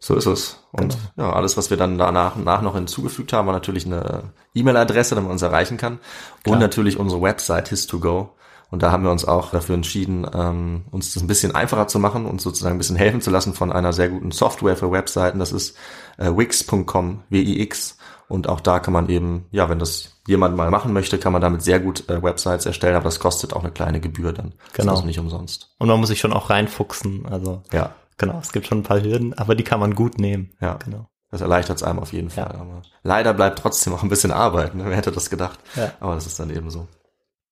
So 0.00 0.16
ist 0.16 0.26
es. 0.26 0.64
Und 0.72 0.96
ja, 1.16 1.30
alles, 1.32 1.58
was 1.58 1.68
wir 1.68 1.76
dann 1.76 1.98
danach 1.98 2.34
nach 2.36 2.62
noch 2.62 2.74
hinzugefügt 2.74 3.34
haben, 3.34 3.46
war 3.46 3.54
natürlich 3.54 3.84
eine 3.84 4.32
E-Mail-Adresse, 4.54 5.14
damit 5.14 5.28
man 5.28 5.34
uns 5.34 5.42
erreichen 5.42 5.76
kann. 5.76 6.00
Klar. 6.42 6.54
Und 6.54 6.60
natürlich 6.60 6.98
unsere 6.98 7.20
Website 7.20 7.70
His2Go. 7.70 8.30
Und 8.70 8.82
da 8.82 8.92
haben 8.92 9.02
wir 9.02 9.10
uns 9.10 9.24
auch 9.24 9.50
dafür 9.50 9.74
entschieden, 9.74 10.26
ähm, 10.32 10.84
uns 10.90 11.12
das 11.12 11.22
ein 11.22 11.26
bisschen 11.26 11.54
einfacher 11.54 11.88
zu 11.88 11.98
machen 11.98 12.24
und 12.24 12.40
sozusagen 12.40 12.76
ein 12.76 12.78
bisschen 12.78 12.96
helfen 12.96 13.20
zu 13.20 13.30
lassen 13.30 13.52
von 13.52 13.72
einer 13.72 13.92
sehr 13.92 14.08
guten 14.08 14.30
Software 14.30 14.76
für 14.76 14.90
Webseiten. 14.90 15.38
Das 15.38 15.52
ist 15.52 15.76
äh, 16.18 16.30
wix.com, 16.30 17.24
W-I-X. 17.28 17.98
Und 18.30 18.48
auch 18.48 18.60
da 18.60 18.78
kann 18.80 18.94
man 18.94 19.08
eben, 19.08 19.46
ja, 19.50 19.68
wenn 19.68 19.78
das 19.80 20.20
jemand 20.26 20.56
mal 20.56 20.70
machen 20.70 20.92
möchte, 20.92 21.18
kann 21.18 21.32
man 21.32 21.42
damit 21.42 21.62
sehr 21.62 21.80
gut 21.80 22.08
äh, 22.08 22.22
Websites 22.22 22.64
erstellen, 22.64 22.94
aber 22.94 23.04
das 23.04 23.18
kostet 23.20 23.52
auch 23.52 23.62
eine 23.64 23.72
kleine 23.72 24.00
Gebühr 24.00 24.32
dann. 24.32 24.52
Das 24.68 24.72
Genau. 24.74 24.92
ist 24.92 24.98
also 24.98 25.06
nicht 25.06 25.18
umsonst. 25.18 25.74
Und 25.78 25.88
man 25.88 25.98
muss 25.98 26.08
sich 26.08 26.20
schon 26.20 26.32
auch 26.32 26.48
reinfuchsen. 26.48 27.26
Also 27.26 27.62
Ja, 27.72 27.94
genau, 28.18 28.38
es 28.38 28.52
gibt 28.52 28.66
schon 28.68 28.78
ein 28.78 28.82
paar 28.84 29.02
Hürden, 29.02 29.34
aber 29.36 29.54
die 29.56 29.64
kann 29.64 29.80
man 29.80 29.94
gut 29.94 30.18
nehmen. 30.18 30.52
ja. 30.60 30.74
Genau. 30.84 31.06
Das 31.32 31.40
erleichtert 31.42 31.76
es 31.76 31.82
einem 31.84 32.00
auf 32.00 32.12
jeden 32.12 32.28
Fall. 32.30 32.50
Ja. 32.54 32.60
Aber 32.60 32.82
leider 33.04 33.32
bleibt 33.34 33.60
trotzdem 33.60 33.92
auch 33.94 34.02
ein 34.02 34.08
bisschen 34.08 34.32
Arbeit. 34.32 34.74
Ne? 34.74 34.84
Wer 34.88 34.96
hätte 34.96 35.12
das 35.12 35.30
gedacht? 35.30 35.60
Ja. 35.76 35.92
Aber 36.00 36.14
das 36.16 36.26
ist 36.26 36.40
dann 36.40 36.50
eben 36.50 36.70
so. 36.70 36.88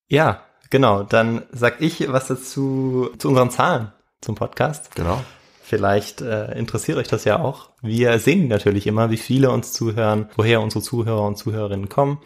Ja, 0.07 0.41
genau. 0.69 1.03
Dann 1.03 1.43
sag 1.51 1.79
ich 1.81 2.11
was 2.11 2.27
dazu 2.27 3.09
zu 3.17 3.29
unseren 3.29 3.51
Zahlen 3.51 3.91
zum 4.21 4.35
Podcast. 4.35 4.95
Genau. 4.95 5.21
Vielleicht 5.69 6.21
äh, 6.21 6.57
interessiert 6.57 6.97
euch 6.97 7.07
das 7.07 7.25
ja 7.25 7.39
auch. 7.43 7.69
Wir 7.83 8.17
sehen 8.17 8.47
natürlich 8.47 8.87
immer, 8.87 9.11
wie 9.11 9.17
viele 9.17 9.51
uns 9.51 9.71
zuhören, 9.71 10.27
woher 10.35 10.61
unsere 10.61 10.83
Zuhörer 10.83 11.21
und 11.27 11.37
Zuhörerinnen 11.37 11.89
kommen. 11.89 12.17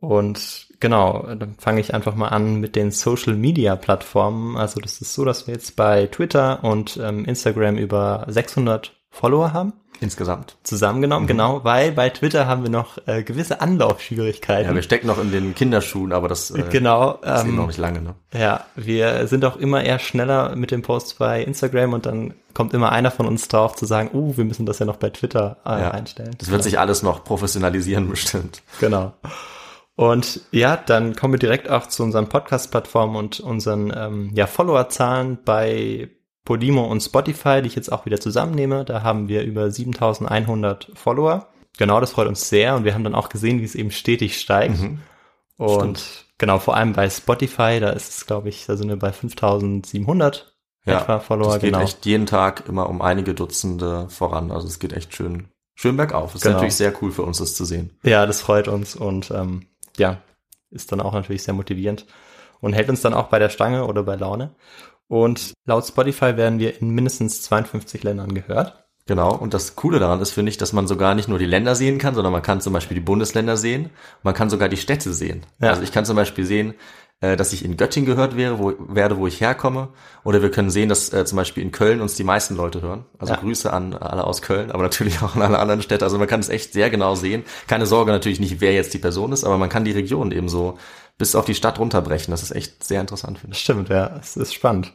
Und 0.00 0.68
genau, 0.80 1.26
dann 1.34 1.56
fange 1.58 1.82
ich 1.82 1.92
einfach 1.92 2.14
mal 2.14 2.28
an 2.28 2.58
mit 2.58 2.76
den 2.76 2.90
Social 2.90 3.34
Media 3.34 3.76
Plattformen. 3.76 4.56
Also 4.56 4.80
das 4.80 5.02
ist 5.02 5.12
so, 5.12 5.26
dass 5.26 5.46
wir 5.46 5.52
jetzt 5.52 5.76
bei 5.76 6.06
Twitter 6.06 6.64
und 6.64 6.96
ähm, 6.96 7.26
Instagram 7.26 7.76
über 7.76 8.24
600 8.28 8.98
Follower 9.10 9.52
haben. 9.52 9.74
Insgesamt. 10.00 10.56
Zusammengenommen, 10.62 11.26
genau, 11.26 11.62
weil 11.62 11.92
bei 11.92 12.08
Twitter 12.08 12.46
haben 12.46 12.62
wir 12.62 12.70
noch 12.70 12.98
äh, 13.06 13.22
gewisse 13.22 13.60
Anlaufschwierigkeiten. 13.60 14.68
Ja, 14.70 14.74
wir 14.74 14.82
stecken 14.82 15.06
noch 15.06 15.20
in 15.20 15.30
den 15.30 15.54
Kinderschuhen, 15.54 16.12
aber 16.12 16.26
das 16.28 16.50
äh, 16.50 16.62
genau. 16.70 17.16
ist 17.22 17.44
Ähm, 17.44 17.56
noch 17.56 17.66
nicht 17.66 17.78
lange. 17.78 18.00
Ne? 18.00 18.14
Ja, 18.32 18.64
wir 18.76 19.26
sind 19.26 19.44
auch 19.44 19.56
immer 19.56 19.82
eher 19.84 19.98
schneller 19.98 20.56
mit 20.56 20.70
den 20.70 20.82
Posts 20.82 21.14
bei 21.14 21.42
Instagram 21.42 21.92
und 21.92 22.06
dann 22.06 22.34
kommt 22.54 22.72
immer 22.72 22.92
einer 22.92 23.10
von 23.10 23.26
uns 23.26 23.48
drauf 23.48 23.76
zu 23.76 23.84
sagen, 23.86 24.10
uh, 24.14 24.36
wir 24.36 24.44
müssen 24.44 24.64
das 24.66 24.78
ja 24.78 24.86
noch 24.86 24.96
bei 24.96 25.10
Twitter 25.10 25.58
äh, 25.66 25.80
Ja. 25.80 25.90
einstellen. 25.90 26.34
Das 26.38 26.50
wird 26.50 26.62
sich 26.62 26.78
alles 26.78 27.02
noch 27.02 27.22
professionalisieren 27.22 28.08
bestimmt. 28.10 28.62
Genau. 28.80 29.12
Und 29.96 30.40
ja, 30.50 30.78
dann 30.78 31.14
kommen 31.14 31.34
wir 31.34 31.38
direkt 31.38 31.68
auch 31.68 31.86
zu 31.86 32.02
unseren 32.02 32.28
Podcast-Plattformen 32.30 33.16
und 33.16 33.40
unseren 33.40 33.92
ähm, 33.94 34.30
ja, 34.34 34.46
Follower-Zahlen 34.46 35.40
bei 35.44 36.08
Podimo 36.44 36.84
und 36.86 37.00
Spotify, 37.02 37.60
die 37.62 37.68
ich 37.68 37.74
jetzt 37.76 37.92
auch 37.92 38.06
wieder 38.06 38.20
zusammennehme. 38.20 38.84
Da 38.84 39.02
haben 39.02 39.28
wir 39.28 39.42
über 39.42 39.70
7100 39.70 40.90
Follower. 40.94 41.48
Genau, 41.78 42.00
das 42.00 42.12
freut 42.12 42.28
uns 42.28 42.48
sehr 42.48 42.74
und 42.76 42.84
wir 42.84 42.94
haben 42.94 43.04
dann 43.04 43.14
auch 43.14 43.28
gesehen, 43.28 43.60
wie 43.60 43.64
es 43.64 43.74
eben 43.74 43.90
stetig 43.90 44.38
steigt. 44.38 44.80
Mhm. 44.80 45.00
Und 45.56 46.24
genau, 46.38 46.58
vor 46.58 46.76
allem 46.76 46.92
bei 46.94 47.08
Spotify, 47.10 47.78
da 47.80 47.90
ist 47.90 48.10
es, 48.10 48.26
glaube 48.26 48.48
ich, 48.48 48.66
da 48.66 48.76
sind 48.76 48.88
wir 48.88 48.98
bei 48.98 49.12
5700 49.12 50.54
Ja, 50.86 51.00
etwa 51.02 51.20
Follower, 51.20 51.52
das 51.54 51.60
geht 51.60 51.72
genau. 51.72 51.84
echt 51.84 52.06
jeden 52.06 52.26
Tag 52.26 52.64
immer 52.68 52.88
um 52.88 53.02
einige 53.02 53.34
Dutzende 53.34 54.08
voran. 54.08 54.50
Also 54.50 54.66
es 54.66 54.78
geht 54.78 54.92
echt 54.94 55.14
schön, 55.14 55.48
schön 55.74 55.96
bergauf. 55.96 56.34
Ist 56.34 56.42
Genau. 56.42 56.54
natürlich 56.54 56.76
sehr 56.76 56.94
cool 57.02 57.12
für 57.12 57.22
uns, 57.22 57.38
das 57.38 57.54
zu 57.54 57.64
sehen. 57.64 57.90
Ja, 58.02 58.26
das 58.26 58.40
freut 58.40 58.68
uns 58.68 58.96
und 58.96 59.30
ähm, 59.30 59.66
ja, 59.98 60.18
ist 60.70 60.92
dann 60.92 61.00
auch 61.00 61.12
natürlich 61.12 61.42
sehr 61.42 61.54
motivierend 61.54 62.06
und 62.60 62.72
hält 62.72 62.88
uns 62.88 63.02
dann 63.02 63.14
auch 63.14 63.28
bei 63.28 63.38
der 63.38 63.50
Stange 63.50 63.86
oder 63.86 64.02
bei 64.02 64.16
Laune. 64.16 64.54
Und 65.10 65.54
laut 65.66 65.84
Spotify 65.84 66.36
werden 66.36 66.60
wir 66.60 66.80
in 66.80 66.90
mindestens 66.90 67.42
52 67.42 68.04
Ländern 68.04 68.32
gehört. 68.32 68.84
Genau. 69.06 69.34
Und 69.34 69.54
das 69.54 69.74
Coole 69.74 69.98
daran 69.98 70.20
ist, 70.20 70.30
finde 70.30 70.50
ich, 70.50 70.56
dass 70.56 70.72
man 70.72 70.86
sogar 70.86 71.16
nicht 71.16 71.28
nur 71.28 71.40
die 71.40 71.46
Länder 71.46 71.74
sehen 71.74 71.98
kann, 71.98 72.14
sondern 72.14 72.32
man 72.32 72.42
kann 72.42 72.60
zum 72.60 72.72
Beispiel 72.72 72.94
die 72.94 73.00
Bundesländer 73.00 73.56
sehen. 73.56 73.90
Man 74.22 74.34
kann 74.34 74.50
sogar 74.50 74.68
die 74.68 74.76
Städte 74.76 75.12
sehen. 75.12 75.44
Ja. 75.60 75.70
Also 75.70 75.82
ich 75.82 75.90
kann 75.90 76.04
zum 76.04 76.14
Beispiel 76.14 76.46
sehen, 76.46 76.74
äh, 77.20 77.36
dass 77.36 77.52
ich 77.52 77.64
in 77.64 77.76
Göttingen 77.76 78.06
gehört 78.06 78.36
wäre, 78.36 78.58
wo, 78.58 78.72
werde, 78.78 79.18
wo 79.18 79.26
ich 79.26 79.40
herkomme. 79.40 79.88
Oder 80.24 80.42
wir 80.42 80.50
können 80.50 80.70
sehen, 80.70 80.88
dass 80.88 81.12
äh, 81.12 81.24
zum 81.24 81.36
Beispiel 81.36 81.62
in 81.62 81.70
Köln 81.70 82.00
uns 82.00 82.14
die 82.14 82.24
meisten 82.24 82.56
Leute 82.56 82.80
hören. 82.82 83.04
Also 83.18 83.34
Ja. 83.34 83.40
Grüße 83.40 83.72
an 83.72 83.94
alle 83.94 84.24
aus 84.24 84.42
Köln, 84.42 84.70
aber 84.70 84.82
natürlich 84.82 85.20
auch 85.22 85.36
an 85.36 85.42
alle 85.42 85.58
anderen 85.58 85.82
Städte. 85.82 86.04
Also 86.04 86.18
man 86.18 86.28
kann 86.28 86.40
es 86.40 86.48
echt 86.48 86.72
sehr 86.72 86.90
genau 86.90 87.14
sehen. 87.14 87.44
Keine 87.66 87.86
Sorge 87.86 88.10
natürlich 88.12 88.40
nicht, 88.40 88.60
wer 88.60 88.72
jetzt 88.72 88.94
die 88.94 88.98
Person 88.98 89.32
ist, 89.32 89.44
aber 89.44 89.58
man 89.58 89.68
kann 89.68 89.84
die 89.84 89.92
Region 89.92 90.32
eben 90.32 90.48
so 90.48 90.78
bis 91.18 91.34
auf 91.34 91.44
die 91.44 91.54
Stadt 91.54 91.78
runterbrechen. 91.78 92.30
Das 92.30 92.42
ist 92.42 92.52
echt 92.52 92.82
sehr 92.82 93.00
interessant, 93.00 93.38
finde 93.38 93.54
ich. 93.54 93.60
Stimmt, 93.62 93.90
ja, 93.90 94.16
es 94.18 94.36
ist 94.36 94.54
spannend. 94.54 94.94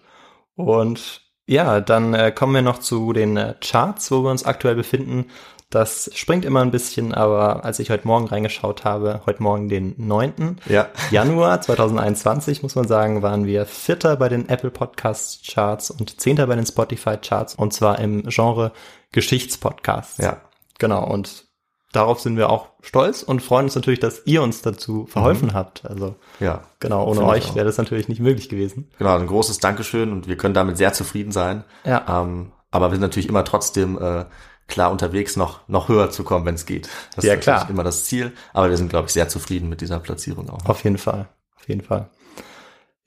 Und 0.55 1.21
ja, 1.47 1.79
dann 1.79 2.15
äh, 2.15 2.31
kommen 2.31 2.55
wir 2.55 2.63
noch 2.63 2.79
zu 2.79 3.13
den 3.13 3.37
äh, 3.37 3.53
Charts, 3.61 4.09
wo 4.09 4.23
wir 4.23 4.31
uns 4.31 4.45
aktuell 4.45 4.73
befinden. 4.75 5.27
Das 5.69 6.09
springt 6.13 6.45
immer 6.45 6.61
ein 6.61 6.71
bisschen, 6.71 7.13
aber 7.13 7.65
als 7.65 7.79
ich 7.79 7.89
heute 7.89 8.07
Morgen 8.07 8.27
reingeschaut 8.27 8.85
habe, 8.85 9.21
heute 9.25 9.41
Morgen 9.41 9.67
den 9.67 9.95
9. 9.97 10.57
Ja. 10.67 10.87
Januar 11.11 11.59
2021, 11.61 12.61
muss 12.63 12.75
man 12.75 12.87
sagen, 12.87 13.21
waren 13.23 13.45
wir 13.45 13.65
Vierter 13.65 14.15
bei 14.15 14.29
den 14.29 14.47
Apple 14.47 14.69
Podcast 14.71 15.45
Charts 15.51 15.89
und 15.91 16.21
Zehnter 16.21 16.47
bei 16.47 16.55
den 16.55 16.65
Spotify 16.65 17.17
Charts 17.17 17.55
und 17.55 17.73
zwar 17.73 17.99
im 17.99 18.23
Genre 18.27 18.71
Geschichtspodcasts. 19.11 20.19
Ja. 20.19 20.41
Genau, 20.77 21.03
und 21.05 21.45
darauf 21.91 22.19
sind 22.19 22.37
wir 22.37 22.49
auch 22.49 22.69
stolz 22.81 23.23
und 23.23 23.41
freuen 23.41 23.65
uns 23.65 23.75
natürlich, 23.75 23.99
dass 23.99 24.21
ihr 24.25 24.43
uns 24.43 24.61
dazu 24.61 25.07
verholfen 25.07 25.53
habt. 25.53 25.85
Also 25.85 26.15
Ja. 26.39 26.61
genau, 26.79 27.05
ohne 27.07 27.23
euch 27.25 27.55
wäre 27.55 27.65
das 27.65 27.77
natürlich 27.77 28.07
nicht 28.07 28.21
möglich 28.21 28.49
gewesen. 28.49 28.89
Genau, 28.99 29.15
ein 29.17 29.27
großes 29.27 29.59
Dankeschön 29.59 30.11
und 30.11 30.27
wir 30.27 30.37
können 30.37 30.53
damit 30.53 30.77
sehr 30.77 30.93
zufrieden 30.93 31.31
sein. 31.31 31.63
Ja. 31.85 32.21
Ähm, 32.21 32.51
aber 32.71 32.87
wir 32.87 32.95
sind 32.95 33.01
natürlich 33.01 33.29
immer 33.29 33.45
trotzdem 33.45 33.97
äh, 34.01 34.25
klar 34.67 34.91
unterwegs, 34.91 35.35
noch, 35.35 35.59
noch 35.67 35.89
höher 35.89 36.09
zu 36.09 36.23
kommen, 36.23 36.45
wenn 36.45 36.55
es 36.55 36.65
geht. 36.65 36.89
Das 37.15 37.25
Ja, 37.25 37.33
ist 37.35 37.41
klar. 37.41 37.69
immer 37.69 37.83
das 37.83 38.03
Ziel. 38.05 38.31
Aber 38.53 38.69
wir 38.69 38.77
sind, 38.77 38.89
glaube 38.89 39.07
ich, 39.07 39.13
sehr 39.13 39.29
zufrieden 39.29 39.69
mit 39.69 39.81
dieser 39.81 39.99
Platzierung 39.99 40.49
auch. 40.49 40.65
Auf 40.65 40.83
jeden 40.83 40.97
Fall, 40.97 41.27
auf 41.57 41.67
jeden 41.67 41.81
Fall. 41.81 42.09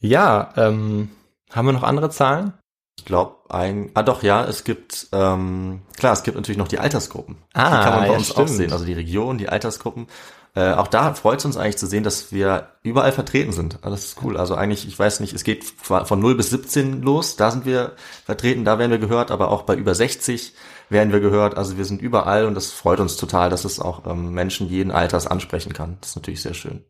Ja, 0.01 0.53
ähm, 0.57 1.11
haben 1.53 1.67
wir 1.67 1.73
noch 1.73 1.83
andere 1.83 2.11
Zahlen? 2.11 2.53
Ich 2.99 3.05
glaube, 3.05 3.37
ein, 3.49 3.91
ah 3.95 4.03
doch, 4.03 4.23
ja, 4.23 4.45
es 4.45 4.65
gibt, 4.65 5.09
ähm, 5.13 5.83
klar, 5.97 6.13
es 6.13 6.23
gibt 6.25 6.37
natürlich 6.37 6.59
noch 6.59 6.69
die 6.69 6.79
Altersgruppen. 6.81 7.37
Ah, 7.55 7.79
die 7.79 7.85
kann 7.85 7.93
man 7.95 8.03
bei 8.03 8.07
ja, 8.13 8.19
uns 8.19 8.31
auch 8.33 8.35
stimmt. 8.35 8.49
sehen, 8.51 8.73
also 8.73 8.85
die 8.85 8.93
Region, 8.93 9.39
die 9.39 9.49
Altersgruppen. 9.49 10.09
Äh, 10.55 10.73
auch 10.73 10.89
da 10.89 11.15
freut 11.15 11.39
es 11.39 11.45
uns 11.45 11.57
eigentlich 11.57 11.77
zu 11.79 11.87
sehen, 11.87 12.03
dass 12.03 12.33
wir 12.33 12.71
überall 12.83 13.13
vertreten 13.13 13.53
sind. 13.53 13.79
Ah, 13.83 13.91
Das 13.91 14.05
ist 14.05 14.17
cool. 14.23 14.37
Also 14.37 14.55
eigentlich, 14.57 14.87
ich 14.89 14.99
weiß 14.99 15.21
nicht, 15.21 15.33
es 15.33 15.45
geht 15.45 15.65
von 15.65 16.19
0 16.21 16.35
bis 16.35 16.51
17 16.51 17.03
los, 17.03 17.37
da 17.37 17.51
sind 17.51 17.65
wir 17.65 17.93
vertreten, 18.25 18.65
da 18.65 18.79
werden 18.79 18.91
wir 18.91 18.99
gehört, 18.99 19.31
aber 19.31 19.51
auch 19.51 19.63
bei 19.63 19.77
über 19.77 19.95
60 19.95 20.55
werden 20.91 21.13
wir 21.13 21.21
gehört. 21.21 21.57
Also 21.57 21.77
wir 21.77 21.85
sind 21.85 22.01
überall 22.01 22.47
und 22.47 22.55
das 22.55 22.73
freut 22.73 23.01
uns 23.01 23.17
total, 23.17 23.51
dass 23.51 23.65
es 23.65 23.81
auch 23.81 24.07
ähm, 24.07 24.33
Menschen 24.33 24.69
jeden 24.69 24.91
Alters 24.91 25.27
ansprechen 25.27 25.73
kann. 25.73 25.99
Das 26.01 26.11
ist 26.11 26.17
natürlich 26.17 26.43
sehr 26.43 26.55
schön. 26.55 26.85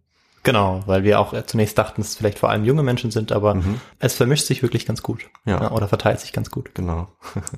Genau, 0.44 0.82
weil 0.86 1.02
wir 1.02 1.20
auch 1.20 1.34
zunächst 1.44 1.76
dachten, 1.76 2.00
dass 2.00 2.10
es 2.10 2.16
vielleicht 2.16 2.38
vor 2.38 2.48
allem 2.48 2.64
junge 2.64 2.82
Menschen 2.82 3.10
sind, 3.10 3.32
aber 3.32 3.60
es 3.98 4.14
vermischt 4.14 4.46
sich 4.46 4.62
wirklich 4.62 4.86
ganz 4.86 5.02
gut. 5.02 5.28
Ja. 5.44 5.72
Oder 5.72 5.88
verteilt 5.88 6.20
sich 6.20 6.32
ganz 6.32 6.50
gut. 6.50 6.74
Genau. 6.74 7.08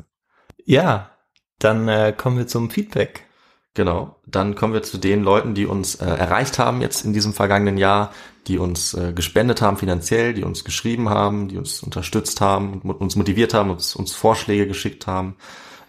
Ja, 0.66 1.11
dann 1.59 1.88
äh, 1.88 2.14
kommen 2.16 2.38
wir 2.38 2.47
zum 2.47 2.70
Feedback. 2.70 3.26
Genau. 3.75 4.16
Dann 4.26 4.54
kommen 4.54 4.73
wir 4.73 4.82
zu 4.82 4.99
den 4.99 5.23
Leuten, 5.23 5.54
die 5.54 5.66
uns 5.66 5.94
äh, 5.97 6.04
erreicht 6.04 6.59
haben 6.59 6.80
jetzt 6.80 7.04
in 7.04 7.12
diesem 7.12 7.32
vergangenen 7.32 7.78
Jahr, 7.78 8.12
die 8.47 8.59
uns 8.59 8.94
äh, 8.94 9.12
gespendet 9.12 9.62
haben 9.62 9.76
finanziell, 9.76 10.35
die 10.35 10.42
uns 10.44 10.64
geschrieben 10.64 11.09
haben, 11.09 11.49
die 11.49 11.56
uns 11.56 11.82
unterstützt 11.82 12.40
haben, 12.40 12.80
uns 12.80 13.16
motiviert 13.16 13.54
haben, 13.54 13.70
uns, 13.70 13.94
uns 13.94 14.12
Vorschläge 14.12 14.66
geschickt 14.66 15.06
haben. 15.06 15.37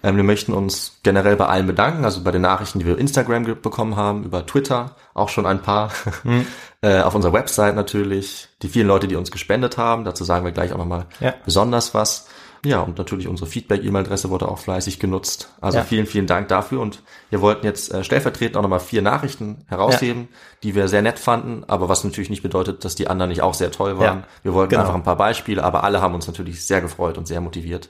Ähm, 0.04 0.16
wir 0.18 0.24
möchten 0.24 0.54
uns 0.54 1.00
generell 1.04 1.36
bei 1.36 1.46
allen 1.46 1.68
bedanken, 1.68 2.06
also 2.06 2.24
bei 2.24 2.32
den 2.32 2.42
Nachrichten, 2.42 2.80
die 2.80 2.86
wir 2.86 2.94
über 2.94 3.02
Instagram 3.02 3.44
bekommen 3.62 3.96
haben, 3.96 4.24
über 4.24 4.46
Twitter, 4.46 4.96
auch 5.14 5.30
schon 5.30 5.46
ein 5.46 5.62
paar, 5.62 5.92
äh, 6.82 7.02
auf 7.02 7.16
unserer 7.16 7.34
Website 7.34 7.76
natürlich, 7.76 8.48
die 8.62 8.68
vielen 8.70 8.88
Leute, 8.88 9.08
die 9.08 9.16
uns 9.16 9.32
gespendet 9.32 9.78
haben, 9.78 10.04
dazu 10.04 10.24
sagen 10.24 10.46
wir 10.46 10.52
gleich 10.52 10.74
auch 10.74 10.78
nochmal 10.78 11.06
Ja. 11.20 11.34
besonders 11.46 11.94
was. 11.94 12.28
Ja, 12.64 12.82
und 12.82 13.00
natürlich 13.00 13.28
unsere 13.28 13.50
Feedback-E-Mail-Adresse 13.50 14.30
wurde 14.30 14.48
auch 14.48 14.60
fleißig 14.60 15.00
genutzt. 15.00 15.50
Also 15.62 15.80
Ja. 15.80 15.84
vielen, 15.84 16.06
vielen 16.06 16.28
Dank 16.28 16.48
dafür. 16.48 16.80
Und 16.80 17.02
wir 17.32 17.42
wollten 17.42 17.66
jetzt 17.66 17.92
äh, 17.92 18.04
stellvertretend 18.04 18.56
auch 18.56 18.62
nochmal 18.62 18.80
vier 18.80 19.02
Nachrichten 19.02 19.66
herausheben, 19.68 20.28
die 20.62 20.76
wir 20.76 20.88
sehr 20.88 21.02
nett 21.02 21.18
fanden, 21.18 21.64
aber 21.68 21.90
was 21.90 22.04
natürlich 22.04 22.30
nicht 22.30 22.44
bedeutet, 22.44 22.86
dass 22.86 22.94
die 22.94 23.08
anderen 23.08 23.30
nicht 23.30 23.42
auch 23.42 23.56
sehr 23.56 23.72
toll 23.72 23.98
waren. 23.98 24.20
Ja, 24.20 24.24
Wir 24.44 24.54
wollten 24.54 24.70
genau. 24.72 24.82
einfach 24.84 24.94
ein 24.94 25.02
paar 25.04 25.16
Beispiele, 25.16 25.64
aber 25.64 25.84
alle 25.84 26.02
haben 26.02 26.14
uns 26.14 26.28
natürlich 26.28 26.64
sehr 26.64 26.82
gefreut 26.82 27.18
und 27.18 27.28
sehr 27.28 27.42
motiviert. 27.42 27.90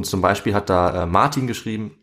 Und 0.00 0.04
zum 0.04 0.22
Beispiel 0.22 0.54
hat 0.54 0.70
da 0.70 1.02
äh, 1.02 1.06
Martin 1.06 1.46
geschrieben, 1.46 1.94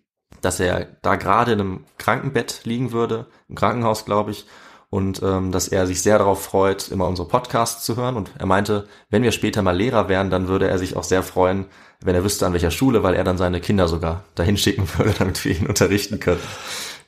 dass 0.41 0.59
er 0.59 0.85
da 1.01 1.15
gerade 1.15 1.53
in 1.53 1.59
einem 1.59 1.85
Krankenbett 1.97 2.61
liegen 2.63 2.91
würde, 2.91 3.25
im 3.49 3.55
Krankenhaus, 3.55 4.05
glaube 4.05 4.29
ich, 4.29 4.45
und 4.91 5.23
ähm, 5.23 5.51
dass 5.51 5.67
er 5.67 5.87
sich 5.87 6.03
sehr 6.03 6.19
darauf 6.19 6.43
freut, 6.43 6.89
immer 6.89 7.07
unsere 7.07 7.27
Podcasts 7.27 7.83
zu 7.83 7.95
hören. 7.95 8.15
Und 8.15 8.29
er 8.37 8.45
meinte, 8.45 8.87
wenn 9.09 9.23
wir 9.23 9.31
später 9.31 9.63
mal 9.63 9.75
Lehrer 9.75 10.09
wären, 10.09 10.29
dann 10.29 10.47
würde 10.47 10.67
er 10.67 10.77
sich 10.77 10.95
auch 10.95 11.03
sehr 11.03 11.23
freuen, 11.23 11.65
wenn 11.99 12.13
er 12.13 12.23
wüsste, 12.23 12.45
an 12.45 12.53
welcher 12.53 12.69
Schule, 12.69 13.01
weil 13.01 13.15
er 13.15 13.23
dann 13.23 13.39
seine 13.39 13.61
Kinder 13.61 13.87
sogar 13.87 14.25
dahin 14.35 14.57
schicken 14.57 14.87
würde, 14.97 15.15
damit 15.17 15.43
wir 15.43 15.57
ihn 15.57 15.65
unterrichten 15.65 16.19
können. 16.19 16.41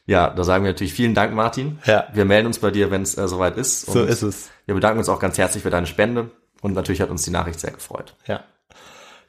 Ja, 0.08 0.32
da 0.32 0.44
sagen 0.44 0.64
wir 0.64 0.72
natürlich 0.72 0.96
vielen 0.96 1.14
Dank, 1.14 1.36
Martin. 1.36 1.78
Ja. 1.86 2.08
Wir 2.14 2.26
melden 2.26 2.48
uns 2.48 2.58
bei 2.58 2.72
dir, 2.72 2.90
wenn 2.90 3.04
es 3.04 3.16
äh, 3.16 3.28
soweit 3.28 3.58
ist. 3.58 3.86
So 3.86 4.06
ist 4.06 4.24
es. 4.24 4.50
Wir 4.66 4.74
bedanken 4.74 4.98
uns 4.98 5.10
auch 5.10 5.20
ganz 5.20 5.38
herzlich 5.38 5.62
für 5.62 5.70
deine 5.70 5.86
Spende. 5.86 6.32
Und 6.62 6.74
natürlich 6.74 7.00
hat 7.00 7.12
uns 7.12 7.22
die 7.22 7.30
Nachricht 7.30 7.60
sehr 7.60 7.74
gefreut. 7.74 8.16
Ja. 8.26 8.44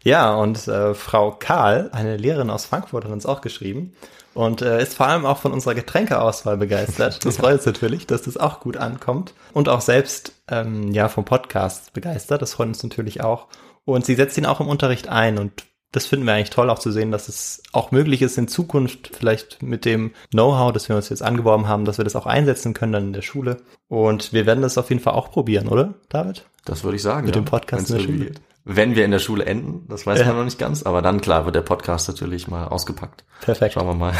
Ja, 0.02 0.34
und 0.34 0.66
äh, 0.66 0.94
Frau 0.94 1.32
Karl, 1.32 1.90
eine 1.92 2.16
Lehrerin 2.16 2.50
aus 2.50 2.64
Frankfurt, 2.64 3.04
hat 3.04 3.12
uns 3.12 3.26
auch 3.26 3.40
geschrieben 3.40 3.94
und 4.34 4.62
äh, 4.62 4.82
ist 4.82 4.94
vor 4.94 5.06
allem 5.06 5.26
auch 5.26 5.38
von 5.38 5.52
unserer 5.52 5.74
Getränkeauswahl 5.74 6.56
begeistert. 6.56 7.24
Das 7.24 7.36
freut 7.38 7.54
uns 7.54 7.66
natürlich, 7.66 8.06
dass 8.06 8.22
das 8.22 8.36
auch 8.36 8.60
gut 8.60 8.76
ankommt. 8.76 9.34
Und 9.52 9.68
auch 9.68 9.80
selbst 9.80 10.32
ähm, 10.48 10.92
ja 10.92 11.08
vom 11.08 11.24
Podcast 11.24 11.92
begeistert. 11.92 12.40
Das 12.40 12.54
freut 12.54 12.68
uns 12.68 12.82
natürlich 12.82 13.22
auch. 13.22 13.48
Und 13.84 14.06
sie 14.06 14.14
setzt 14.14 14.38
ihn 14.38 14.46
auch 14.46 14.60
im 14.60 14.68
Unterricht 14.68 15.08
ein 15.08 15.38
und 15.38 15.64
das 15.92 16.06
finden 16.06 16.24
wir 16.24 16.34
eigentlich 16.34 16.50
toll, 16.50 16.70
auch 16.70 16.78
zu 16.78 16.92
sehen, 16.92 17.10
dass 17.10 17.28
es 17.28 17.64
auch 17.72 17.90
möglich 17.90 18.22
ist, 18.22 18.38
in 18.38 18.46
Zukunft 18.46 19.10
vielleicht 19.12 19.60
mit 19.60 19.84
dem 19.84 20.12
Know-how, 20.30 20.72
das 20.72 20.88
wir 20.88 20.94
uns 20.94 21.08
jetzt 21.08 21.22
angeworben 21.22 21.66
haben, 21.66 21.84
dass 21.84 21.98
wir 21.98 22.04
das 22.04 22.14
auch 22.14 22.26
einsetzen 22.26 22.74
können 22.74 22.92
dann 22.92 23.06
in 23.08 23.12
der 23.12 23.22
Schule. 23.22 23.56
Und 23.88 24.32
wir 24.32 24.46
werden 24.46 24.62
das 24.62 24.78
auf 24.78 24.88
jeden 24.90 25.02
Fall 25.02 25.14
auch 25.14 25.32
probieren, 25.32 25.66
oder, 25.66 25.94
David? 26.08 26.44
Das 26.64 26.84
würde 26.84 26.96
ich 26.96 27.02
sagen. 27.02 27.26
Mit 27.26 27.34
ja. 27.34 27.42
dem 27.42 27.44
Podcast 27.44 27.90
Wenn's 27.90 28.04
in 28.04 28.18
der 28.18 28.24
Schule. 28.24 28.32
Wenn 28.64 28.94
wir 28.94 29.04
in 29.04 29.10
der 29.10 29.18
Schule 29.18 29.46
enden, 29.46 29.86
das 29.88 30.06
weiß 30.06 30.20
Ja. 30.20 30.26
man 30.26 30.36
noch 30.36 30.44
nicht 30.44 30.58
ganz, 30.58 30.82
aber 30.82 31.00
dann 31.02 31.20
klar 31.20 31.44
wird 31.46 31.56
der 31.56 31.62
Podcast 31.62 32.08
natürlich 32.08 32.46
mal 32.48 32.66
ausgepackt. 32.68 33.24
Perfekt. 33.40 33.74
Schauen 33.74 33.86
wir 33.86 33.94
mal. 33.94 34.12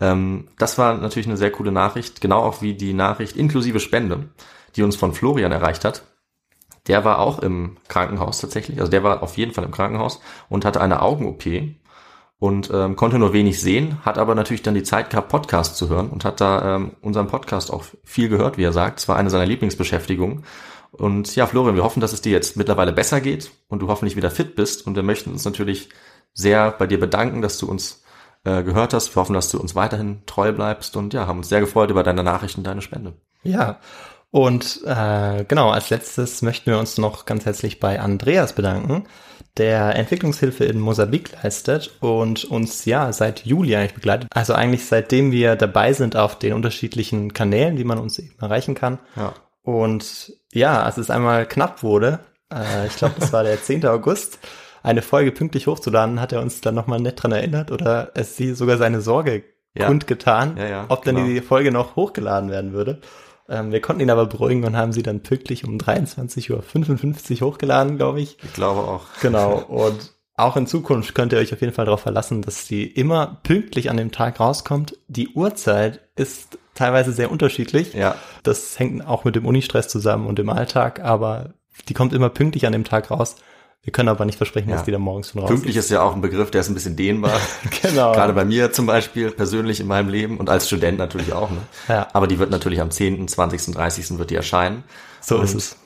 Ähm, 0.00 0.48
das 0.58 0.78
war 0.78 0.94
natürlich 0.94 1.26
eine 1.26 1.36
sehr 1.36 1.50
coole 1.50 1.72
Nachricht, 1.72 2.20
genau 2.20 2.40
auch 2.40 2.62
wie 2.62 2.74
die 2.74 2.94
Nachricht 2.94 3.36
inklusive 3.36 3.80
Spende, 3.80 4.28
die 4.76 4.82
uns 4.82 4.96
von 4.96 5.12
Florian 5.12 5.52
erreicht 5.52 5.84
hat. 5.84 6.02
Der 6.86 7.04
war 7.04 7.18
auch 7.18 7.40
im 7.40 7.76
Krankenhaus 7.88 8.40
tatsächlich, 8.40 8.80
also 8.80 8.90
der 8.90 9.02
war 9.02 9.22
auf 9.22 9.36
jeden 9.36 9.52
Fall 9.52 9.64
im 9.64 9.70
Krankenhaus 9.72 10.20
und 10.48 10.64
hatte 10.64 10.80
eine 10.80 11.02
Augen-OP 11.02 11.44
und 12.38 12.70
ähm, 12.72 12.96
konnte 12.96 13.18
nur 13.18 13.34
wenig 13.34 13.60
sehen, 13.60 13.98
hat 14.02 14.16
aber 14.16 14.34
natürlich 14.34 14.62
dann 14.62 14.72
die 14.74 14.82
Zeit 14.82 15.10
gehabt, 15.10 15.28
Podcast 15.28 15.76
zu 15.76 15.90
hören 15.90 16.08
und 16.08 16.24
hat 16.24 16.40
da 16.40 16.76
ähm, 16.76 16.92
unseren 17.02 17.26
Podcast 17.26 17.70
auch 17.70 17.84
viel 18.02 18.30
gehört, 18.30 18.56
wie 18.56 18.64
er 18.64 18.72
sagt. 18.72 19.00
Es 19.00 19.08
war 19.08 19.16
eine 19.16 19.28
seiner 19.28 19.44
Lieblingsbeschäftigungen. 19.44 20.44
Und 21.00 21.34
ja, 21.34 21.46
Florian, 21.46 21.76
wir 21.76 21.84
hoffen, 21.84 22.00
dass 22.00 22.12
es 22.12 22.20
dir 22.20 22.32
jetzt 22.32 22.56
mittlerweile 22.56 22.92
besser 22.92 23.20
geht 23.20 23.50
und 23.68 23.80
du 23.80 23.88
hoffentlich 23.88 24.16
wieder 24.16 24.30
fit 24.30 24.54
bist. 24.54 24.86
Und 24.86 24.96
wir 24.96 25.02
möchten 25.02 25.30
uns 25.30 25.44
natürlich 25.44 25.88
sehr 26.34 26.70
bei 26.72 26.86
dir 26.86 27.00
bedanken, 27.00 27.42
dass 27.42 27.58
du 27.58 27.68
uns 27.68 28.04
äh, 28.44 28.62
gehört 28.62 28.92
hast. 28.92 29.14
Wir 29.14 29.20
hoffen, 29.20 29.34
dass 29.34 29.50
du 29.50 29.58
uns 29.58 29.74
weiterhin 29.74 30.22
treu 30.26 30.52
bleibst 30.52 30.96
und 30.96 31.14
ja, 31.14 31.26
haben 31.26 31.38
uns 31.38 31.48
sehr 31.48 31.60
gefreut 31.60 31.90
über 31.90 32.02
deine 32.02 32.22
Nachrichten, 32.22 32.62
deine 32.62 32.82
Spende. 32.82 33.14
Ja, 33.42 33.80
und 34.30 34.82
äh, 34.84 35.44
genau, 35.44 35.70
als 35.70 35.90
letztes 35.90 36.42
möchten 36.42 36.70
wir 36.70 36.78
uns 36.78 36.98
noch 36.98 37.24
ganz 37.24 37.46
herzlich 37.46 37.80
bei 37.80 37.98
Andreas 37.98 38.52
bedanken, 38.52 39.04
der 39.56 39.96
Entwicklungshilfe 39.96 40.64
in 40.64 40.78
Mosambik 40.78 41.32
leistet 41.42 41.96
und 42.00 42.44
uns 42.44 42.84
ja 42.84 43.12
seit 43.12 43.44
Juli 43.44 43.74
eigentlich 43.74 43.94
begleitet. 43.94 44.28
Also 44.32 44.54
eigentlich 44.54 44.86
seitdem 44.86 45.32
wir 45.32 45.56
dabei 45.56 45.92
sind 45.94 46.14
auf 46.14 46.38
den 46.38 46.52
unterschiedlichen 46.52 47.32
Kanälen, 47.32 47.76
die 47.76 47.84
man 47.84 47.98
uns 47.98 48.18
eben 48.20 48.38
erreichen 48.40 48.74
kann. 48.76 49.00
Ja. 49.16 49.34
Und 49.62 50.32
ja, 50.52 50.82
als 50.82 50.96
es 50.98 51.10
einmal 51.10 51.46
knapp 51.46 51.82
wurde, 51.82 52.20
äh, 52.52 52.86
ich 52.86 52.96
glaube, 52.96 53.14
das 53.18 53.32
war 53.32 53.42
der 53.44 53.62
10. 53.62 53.86
August, 53.86 54.38
eine 54.82 55.02
Folge 55.02 55.32
pünktlich 55.32 55.66
hochzuladen, 55.66 56.20
hat 56.20 56.32
er 56.32 56.40
uns 56.40 56.60
dann 56.60 56.74
nochmal 56.74 57.00
nett 57.00 57.22
dran 57.22 57.32
erinnert 57.32 57.70
oder 57.70 58.10
es 58.14 58.36
sie 58.36 58.54
sogar 58.54 58.78
seine 58.78 59.00
Sorge 59.02 59.44
Ja. 59.76 59.86
kundgetan, 59.86 60.56
Ja, 60.56 60.66
ja, 60.68 60.84
ob 60.88 61.04
dann 61.04 61.16
genau. 61.16 61.28
die 61.28 61.40
Folge 61.42 61.70
noch 61.70 61.96
hochgeladen 61.96 62.50
werden 62.50 62.72
würde. 62.72 63.00
Ähm, 63.48 63.72
wir 63.72 63.80
konnten 63.80 64.00
ihn 64.02 64.10
aber 64.10 64.26
beruhigen 64.26 64.64
und 64.64 64.76
haben 64.76 64.92
sie 64.92 65.02
dann 65.02 65.20
pünktlich 65.20 65.64
um 65.64 65.76
23.55 65.76 67.42
Uhr 67.42 67.48
hochgeladen, 67.48 67.96
glaube 67.96 68.20
ich. 68.20 68.38
Ich 68.42 68.52
glaube 68.54 68.80
auch. 68.80 69.06
Genau. 69.20 69.58
Und 69.68 70.14
auch 70.36 70.56
in 70.56 70.66
Zukunft 70.66 71.14
könnt 71.14 71.32
ihr 71.32 71.38
euch 71.38 71.52
auf 71.52 71.60
jeden 71.60 71.72
Fall 71.74 71.84
darauf 71.84 72.00
verlassen, 72.00 72.42
dass 72.42 72.66
sie 72.66 72.84
immer 72.84 73.40
pünktlich 73.42 73.90
an 73.90 73.96
dem 73.98 74.10
Tag 74.12 74.40
rauskommt. 74.40 74.96
Die 75.08 75.28
Uhrzeit 75.34 76.00
ist 76.20 76.58
teilweise 76.74 77.12
sehr 77.12 77.30
unterschiedlich. 77.30 77.94
Ja. 77.94 78.14
Das 78.42 78.78
hängt 78.78 79.06
auch 79.06 79.24
mit 79.24 79.34
dem 79.36 79.46
Unistress 79.46 79.88
zusammen 79.88 80.26
und 80.26 80.38
dem 80.38 80.48
Alltag, 80.50 81.00
aber 81.00 81.50
die 81.88 81.94
kommt 81.94 82.12
immer 82.12 82.28
pünktlich 82.28 82.66
an 82.66 82.72
dem 82.72 82.84
Tag 82.84 83.10
raus. 83.10 83.36
Wir 83.82 83.92
können 83.94 84.10
aber 84.10 84.26
nicht 84.26 84.36
versprechen, 84.36 84.68
Ja. 84.68 84.76
dass 84.76 84.84
die 84.84 84.90
dann 84.92 85.00
morgens 85.00 85.30
schon 85.30 85.40
raus 85.40 85.48
Pünktlich 85.48 85.74
ist 85.74 85.88
ja 85.90 86.02
auch 86.02 86.14
ein 86.14 86.20
Begriff, 86.20 86.50
der 86.50 86.60
ist 86.60 86.68
ein 86.68 86.74
bisschen 86.74 86.96
dehnbar. 86.96 87.32
Genau. 87.82 88.12
Gerade 88.12 88.34
bei 88.34 88.44
mir 88.44 88.72
zum 88.72 88.84
Beispiel, 88.84 89.30
persönlich 89.30 89.80
in 89.80 89.86
meinem 89.86 90.10
Leben 90.10 90.36
und 90.36 90.50
als 90.50 90.66
Student 90.66 90.98
natürlich 90.98 91.32
auch. 91.32 91.50
Ne? 91.50 91.58
Ja. 91.88 92.08
Aber 92.12 92.26
die 92.26 92.38
wird 92.38 92.50
natürlich 92.50 92.80
am 92.82 92.90
10., 92.90 93.26
20., 93.26 93.74
30. 93.74 94.18
wird 94.18 94.28
die 94.30 94.34
erscheinen. 94.34 94.84
So 95.22 95.38
Und 95.38 95.44
ist 95.44 95.54
es. 95.54 95.76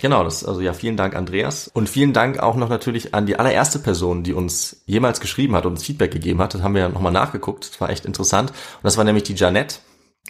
Genau, 0.00 0.24
das, 0.24 0.44
also 0.44 0.60
ja, 0.60 0.72
vielen 0.72 0.96
Dank, 0.96 1.16
Andreas. 1.16 1.68
Und 1.68 1.88
vielen 1.88 2.12
Dank 2.12 2.38
auch 2.38 2.56
noch 2.56 2.68
natürlich 2.68 3.14
an 3.14 3.26
die 3.26 3.38
allererste 3.38 3.78
Person, 3.78 4.22
die 4.22 4.32
uns 4.32 4.82
jemals 4.86 5.20
geschrieben 5.20 5.54
hat 5.54 5.66
und 5.66 5.72
uns 5.72 5.84
Feedback 5.84 6.12
gegeben 6.12 6.40
hat. 6.40 6.54
Das 6.54 6.62
haben 6.62 6.74
wir 6.74 6.82
ja 6.82 6.88
nochmal 6.88 7.12
nachgeguckt. 7.12 7.68
Das 7.68 7.80
war 7.80 7.90
echt 7.90 8.04
interessant. 8.04 8.50
Und 8.50 8.84
das 8.84 8.96
war 8.96 9.04
nämlich 9.04 9.24
die 9.24 9.34
Janette. 9.34 9.76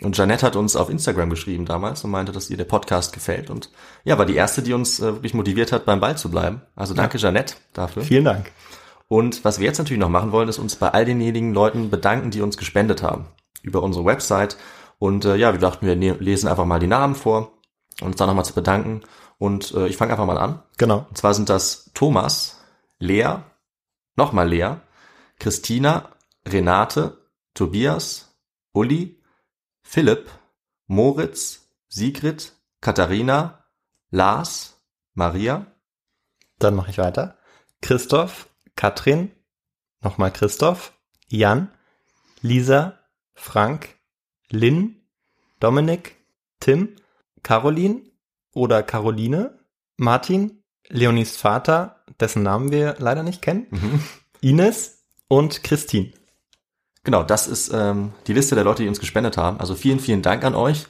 Und 0.00 0.16
Janette 0.16 0.46
hat 0.46 0.56
uns 0.56 0.76
auf 0.76 0.90
Instagram 0.90 1.30
geschrieben 1.30 1.66
damals 1.66 2.04
und 2.04 2.10
meinte, 2.10 2.32
dass 2.32 2.50
ihr 2.50 2.56
der 2.56 2.64
Podcast 2.64 3.12
gefällt. 3.12 3.50
Und 3.50 3.70
ja, 4.04 4.16
war 4.16 4.26
die 4.26 4.36
erste, 4.36 4.62
die 4.62 4.72
uns 4.72 5.00
äh, 5.00 5.14
wirklich 5.14 5.34
motiviert 5.34 5.72
hat, 5.72 5.84
beim 5.84 6.00
Ball 6.00 6.16
zu 6.16 6.30
bleiben. 6.30 6.62
Also 6.76 6.94
danke, 6.94 7.18
Janette, 7.18 7.54
dafür. 7.72 8.02
Vielen 8.02 8.24
Dank. 8.24 8.52
Und 9.08 9.44
was 9.44 9.58
wir 9.58 9.66
jetzt 9.66 9.78
natürlich 9.78 10.00
noch 10.00 10.10
machen 10.10 10.32
wollen, 10.32 10.48
ist 10.48 10.58
uns 10.58 10.76
bei 10.76 10.90
all 10.90 11.04
denjenigen 11.04 11.52
Leuten 11.52 11.90
bedanken, 11.90 12.30
die 12.30 12.42
uns 12.42 12.56
gespendet 12.58 13.02
haben 13.02 13.26
über 13.62 13.82
unsere 13.82 14.04
Website. 14.04 14.56
Und 14.98 15.24
äh, 15.24 15.36
ja, 15.36 15.52
wir 15.52 15.60
dachten, 15.60 15.86
wir 15.86 15.96
ne 15.96 16.12
lesen 16.18 16.48
einfach 16.48 16.66
mal 16.66 16.78
die 16.78 16.86
Namen 16.86 17.14
vor, 17.14 17.52
uns 18.00 18.16
da 18.16 18.26
nochmal 18.26 18.44
zu 18.44 18.54
bedanken. 18.54 19.00
Und 19.38 19.72
äh, 19.72 19.86
ich 19.86 19.96
fange 19.96 20.12
einfach 20.12 20.26
mal 20.26 20.38
an. 20.38 20.62
Genau. 20.76 21.06
Und 21.08 21.16
zwar 21.16 21.34
sind 21.34 21.48
das 21.48 21.90
Thomas, 21.94 22.60
Lea, 22.98 23.36
nochmal 24.16 24.48
Lea, 24.48 24.76
Christina, 25.38 26.10
Renate, 26.46 27.18
Tobias, 27.54 28.36
Uli, 28.72 29.22
Philipp, 29.82 30.30
Moritz, 30.86 31.68
Sigrid, 31.88 32.52
Katharina, 32.80 33.64
Lars, 34.10 34.80
Maria, 35.14 35.66
Dann 36.58 36.74
mache 36.74 36.90
ich 36.90 36.98
weiter. 36.98 37.36
Christoph, 37.82 38.48
Katrin, 38.76 39.32
nochmal 40.00 40.32
Christoph, 40.32 40.92
Jan, 41.28 41.72
Lisa, 42.40 42.98
Frank, 43.34 43.96
Lynn, 44.50 45.08
Dominik, 45.60 46.16
Tim, 46.60 46.96
Caroline 47.42 48.07
oder 48.58 48.82
Caroline, 48.82 49.58
Martin, 49.96 50.62
Leonis 50.88 51.36
Vater, 51.36 52.02
dessen 52.20 52.42
Namen 52.42 52.72
wir 52.72 52.96
leider 52.98 53.22
nicht 53.22 53.40
kennen, 53.40 53.66
Ines 54.40 55.04
und 55.28 55.62
Christine. 55.62 56.10
Genau, 57.04 57.22
das 57.22 57.46
ist 57.46 57.72
ähm, 57.72 58.12
die 58.26 58.32
Liste 58.32 58.54
der 58.54 58.64
Leute, 58.64 58.82
die 58.82 58.88
uns 58.88 59.00
gespendet 59.00 59.36
haben. 59.36 59.60
Also 59.60 59.74
vielen, 59.74 60.00
vielen 60.00 60.22
Dank 60.22 60.44
an 60.44 60.54
euch 60.54 60.86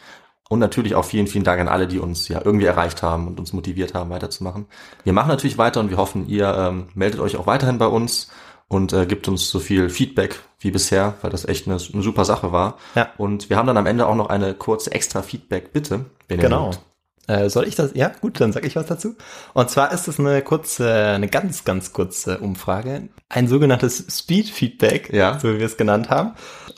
und 0.49 0.59
natürlich 0.59 0.95
auch 0.95 1.05
vielen, 1.05 1.27
vielen 1.27 1.45
Dank 1.45 1.61
an 1.61 1.69
alle, 1.69 1.87
die 1.87 1.99
uns 1.99 2.27
ja 2.29 2.41
irgendwie 2.43 2.65
erreicht 2.65 3.03
haben 3.03 3.29
und 3.29 3.39
uns 3.39 3.53
motiviert 3.53 3.95
haben, 3.95 4.11
weiterzumachen. 4.11 4.67
Wir 5.05 5.13
machen 5.13 5.29
natürlich 5.29 5.59
weiter 5.59 5.81
und 5.81 5.91
wir 5.91 5.99
hoffen, 5.99 6.27
ihr 6.27 6.53
ähm, 6.57 6.89
meldet 6.95 7.21
euch 7.21 7.37
auch 7.37 7.47
weiterhin 7.47 7.79
bei 7.79 7.87
uns 7.87 8.31
und 8.67 8.93
äh, 8.93 9.07
gibt 9.07 9.29
uns 9.29 9.51
so 9.51 9.61
viel 9.61 9.91
Feedback 9.91 10.41
wie 10.59 10.71
bisher, 10.71 11.15
weil 11.21 11.31
das 11.31 11.45
echt 11.45 11.67
eine, 11.67 11.77
eine 11.77 12.03
super 12.03 12.25
Sache 12.25 12.51
war. 12.51 12.79
Ja. 12.95 13.11
Und 13.19 13.51
wir 13.51 13.57
haben 13.57 13.67
dann 13.67 13.77
am 13.77 13.87
Ende 13.87 14.07
auch 14.07 14.17
noch 14.17 14.29
eine 14.29 14.55
kurze 14.55 14.91
extra 14.93 15.23
Feedback-Bitte. 15.23 16.07
Genau. 16.29 16.67
mögt. 16.67 16.81
Äh, 17.29 17.49
soll 17.51 17.69
ich 17.69 17.75
das? 17.77 17.93
Ja, 17.95 18.09
gut, 18.21 18.41
dann 18.41 18.53
sage 18.53 18.67
ich 18.67 18.75
was 18.75 18.87
dazu. 18.87 19.15
Und 19.55 19.71
zwar 19.71 19.93
ist 19.93 20.09
es 20.09 20.19
eine 20.19 20.43
kurze, 20.43 20.93
eine 20.93 21.29
ganz, 21.29 21.65
ganz 21.65 21.93
kurze 21.93 22.39
Umfrage. 22.39 23.11
Ein 23.29 23.47
sogenanntes 23.49 24.05
Speed-Feedback, 24.09 25.13
Ja. 25.13 25.39
so 25.39 25.53
wie 25.53 25.59
wir 25.59 25.67
es 25.67 25.77
genannt 25.77 26.11
haben. 26.11 26.33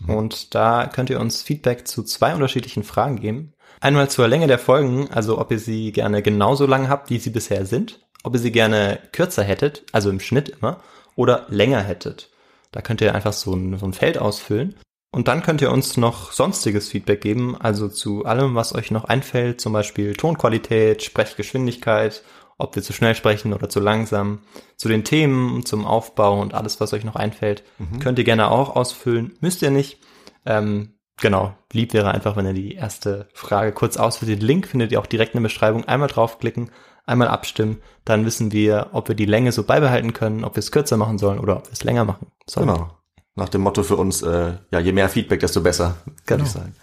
Und 0.06 0.54
da 0.54 0.86
könnt 0.92 1.08
ihr 1.08 1.20
uns 1.20 1.42
Feedback 1.42 1.86
zu 1.86 2.02
zwei 2.02 2.34
unterschiedlichen 2.34 2.82
Fragen 2.82 3.20
geben. 3.20 3.52
Einmal 3.80 4.10
zur 4.10 4.28
Länge 4.28 4.46
der 4.48 4.58
Folgen, 4.58 5.08
also 5.10 5.38
ob 5.38 5.50
ihr 5.52 5.58
sie 5.58 5.92
gerne 5.92 6.20
genauso 6.20 6.66
lang 6.66 6.88
habt, 6.88 7.10
wie 7.10 7.18
sie 7.18 7.30
bisher 7.30 7.64
sind, 7.64 8.00
ob 8.24 8.34
ihr 8.34 8.40
sie 8.40 8.52
gerne 8.52 8.98
kürzer 9.12 9.42
hättet, 9.44 9.84
also 9.92 10.10
im 10.10 10.20
Schnitt 10.20 10.48
immer, 10.50 10.80
oder 11.16 11.46
länger 11.48 11.80
hättet. 11.80 12.28
Da 12.72 12.82
könnt 12.82 13.00
ihr 13.00 13.14
einfach 13.14 13.32
so 13.32 13.54
ein, 13.54 13.78
so 13.78 13.86
ein 13.86 13.92
Feld 13.92 14.18
ausfüllen. 14.18 14.74
Und 15.12 15.26
dann 15.26 15.42
könnt 15.42 15.60
ihr 15.60 15.72
uns 15.72 15.96
noch 15.96 16.30
sonstiges 16.30 16.88
Feedback 16.88 17.20
geben, 17.20 17.56
also 17.60 17.88
zu 17.88 18.24
allem, 18.24 18.54
was 18.54 18.74
euch 18.74 18.92
noch 18.92 19.04
einfällt, 19.04 19.60
zum 19.60 19.72
Beispiel 19.72 20.14
Tonqualität, 20.14 21.02
Sprechgeschwindigkeit, 21.02 22.22
ob 22.58 22.76
wir 22.76 22.82
zu 22.82 22.92
schnell 22.92 23.14
sprechen 23.16 23.52
oder 23.52 23.68
zu 23.68 23.80
langsam, 23.80 24.42
zu 24.76 24.88
den 24.88 25.02
Themen, 25.02 25.64
zum 25.66 25.84
Aufbau 25.84 26.40
und 26.40 26.54
alles, 26.54 26.80
was 26.80 26.92
euch 26.92 27.04
noch 27.04 27.16
einfällt, 27.16 27.64
könnt 28.00 28.18
ihr 28.18 28.24
gerne 28.24 28.50
auch 28.50 28.76
ausfüllen, 28.76 29.36
müsst 29.40 29.62
ihr 29.62 29.70
nicht. 29.70 29.98
Ähm, 30.46 30.94
genau, 31.16 31.54
lieb 31.72 31.92
wäre 31.92 32.12
einfach, 32.12 32.36
wenn 32.36 32.46
ihr 32.46 32.52
die 32.52 32.74
erste 32.74 33.28
Frage 33.32 33.72
kurz 33.72 33.96
ausfüllt. 33.96 34.30
Den 34.30 34.46
Link 34.46 34.68
findet 34.68 34.92
ihr 34.92 35.00
auch 35.00 35.06
direkt 35.06 35.34
in 35.34 35.38
der 35.38 35.48
Beschreibung. 35.48 35.84
Einmal 35.86 36.08
draufklicken, 36.08 36.70
einmal 37.04 37.28
abstimmen, 37.28 37.82
dann 38.04 38.24
wissen 38.26 38.52
wir, 38.52 38.90
ob 38.92 39.08
wir 39.08 39.16
die 39.16 39.26
Länge 39.26 39.50
so 39.50 39.64
beibehalten 39.64 40.12
können, 40.12 40.44
ob 40.44 40.54
wir 40.54 40.60
es 40.60 40.70
kürzer 40.70 40.96
machen 40.96 41.18
sollen 41.18 41.40
oder 41.40 41.56
ob 41.56 41.66
wir 41.66 41.72
es 41.72 41.82
länger 41.82 42.04
machen 42.04 42.28
sollen. 42.46 42.68
Genau. 42.68 42.99
Nach 43.40 43.48
dem 43.48 43.62
Motto 43.62 43.82
für 43.82 43.96
uns, 43.96 44.20
äh, 44.22 44.52
ja, 44.70 44.80
je 44.80 44.92
mehr 44.92 45.08
Feedback, 45.08 45.40
desto 45.40 45.62
besser, 45.62 45.96
würde 46.04 46.20
Genau. 46.26 46.44
ich 46.44 46.50
sagen. 46.50 46.74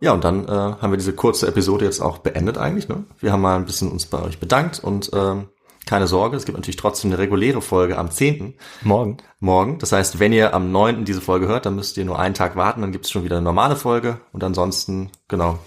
Ja, 0.00 0.12
und 0.12 0.24
dann 0.24 0.44
äh, 0.46 0.50
haben 0.50 0.90
wir 0.90 0.96
diese 0.98 1.12
kurze 1.14 1.46
Episode 1.46 1.84
jetzt 1.84 2.00
auch 2.00 2.18
beendet 2.18 2.58
eigentlich. 2.58 2.88
Ne? 2.88 3.04
Wir 3.20 3.30
haben 3.30 3.40
mal 3.40 3.54
ein 3.56 3.64
bisschen 3.66 3.90
uns 3.92 4.06
bei 4.06 4.20
euch 4.20 4.38
bedankt 4.40 4.80
und 4.82 5.10
ähm, 5.14 5.48
keine 5.86 6.08
Sorge, 6.08 6.36
es 6.36 6.44
gibt 6.44 6.58
natürlich 6.58 6.76
trotzdem 6.76 7.10
eine 7.12 7.18
reguläre 7.20 7.62
Folge 7.62 7.96
am 7.96 8.10
10. 8.10 8.54
Morgen. 8.82 9.18
morgen. 9.38 9.78
Das 9.78 9.92
heißt, 9.92 10.18
wenn 10.18 10.32
ihr 10.32 10.52
am 10.54 10.72
9. 10.72 11.04
diese 11.04 11.20
Folge 11.20 11.46
hört, 11.46 11.64
dann 11.66 11.76
müsst 11.76 11.96
ihr 11.96 12.04
nur 12.04 12.18
einen 12.18 12.34
Tag 12.34 12.56
warten, 12.56 12.80
dann 12.80 12.90
gibt 12.90 13.04
es 13.04 13.12
schon 13.12 13.22
wieder 13.22 13.36
eine 13.36 13.44
normale 13.44 13.76
Folge. 13.76 14.20
Und 14.32 14.42
ansonsten, 14.42 15.12
genau, 15.28 15.60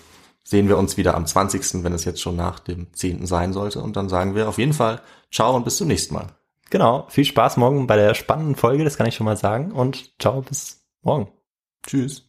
sehen 0.44 0.68
wir 0.68 0.78
uns 0.78 0.98
wieder 0.98 1.16
am 1.16 1.26
20., 1.26 1.86
wenn 1.86 1.94
es 1.94 2.04
jetzt 2.04 2.22
schon 2.22 2.36
nach 2.36 2.60
dem 2.60 2.92
10. 2.94 3.26
sein 3.26 3.54
sollte. 3.54 3.80
Und 3.82 3.96
dann 3.96 4.10
sagen 4.10 4.36
wir 4.36 4.50
auf 4.50 4.58
jeden 4.58 4.74
Fall 4.74 5.00
Ciao 5.32 5.56
und 5.56 5.64
bis 5.64 5.78
zum 5.78 5.88
nächsten 5.88 6.14
Mal. 6.16 6.28
Genau, 6.70 7.08
viel 7.10 7.26
Spaß 7.26 7.58
morgen 7.58 7.88
bei 7.88 7.96
der 7.96 8.14
spannenden 8.14 8.56
Folge, 8.56 8.84
das 8.84 8.98
kann 8.98 9.08
ich 9.08 9.16
schon 9.16 9.26
mal 9.26 9.38
sagen. 9.38 9.72
Und 9.72 10.20
ciao, 10.20 10.42
bis 10.42 10.86
morgen. 11.02 11.32
Tschüss. 11.86 12.29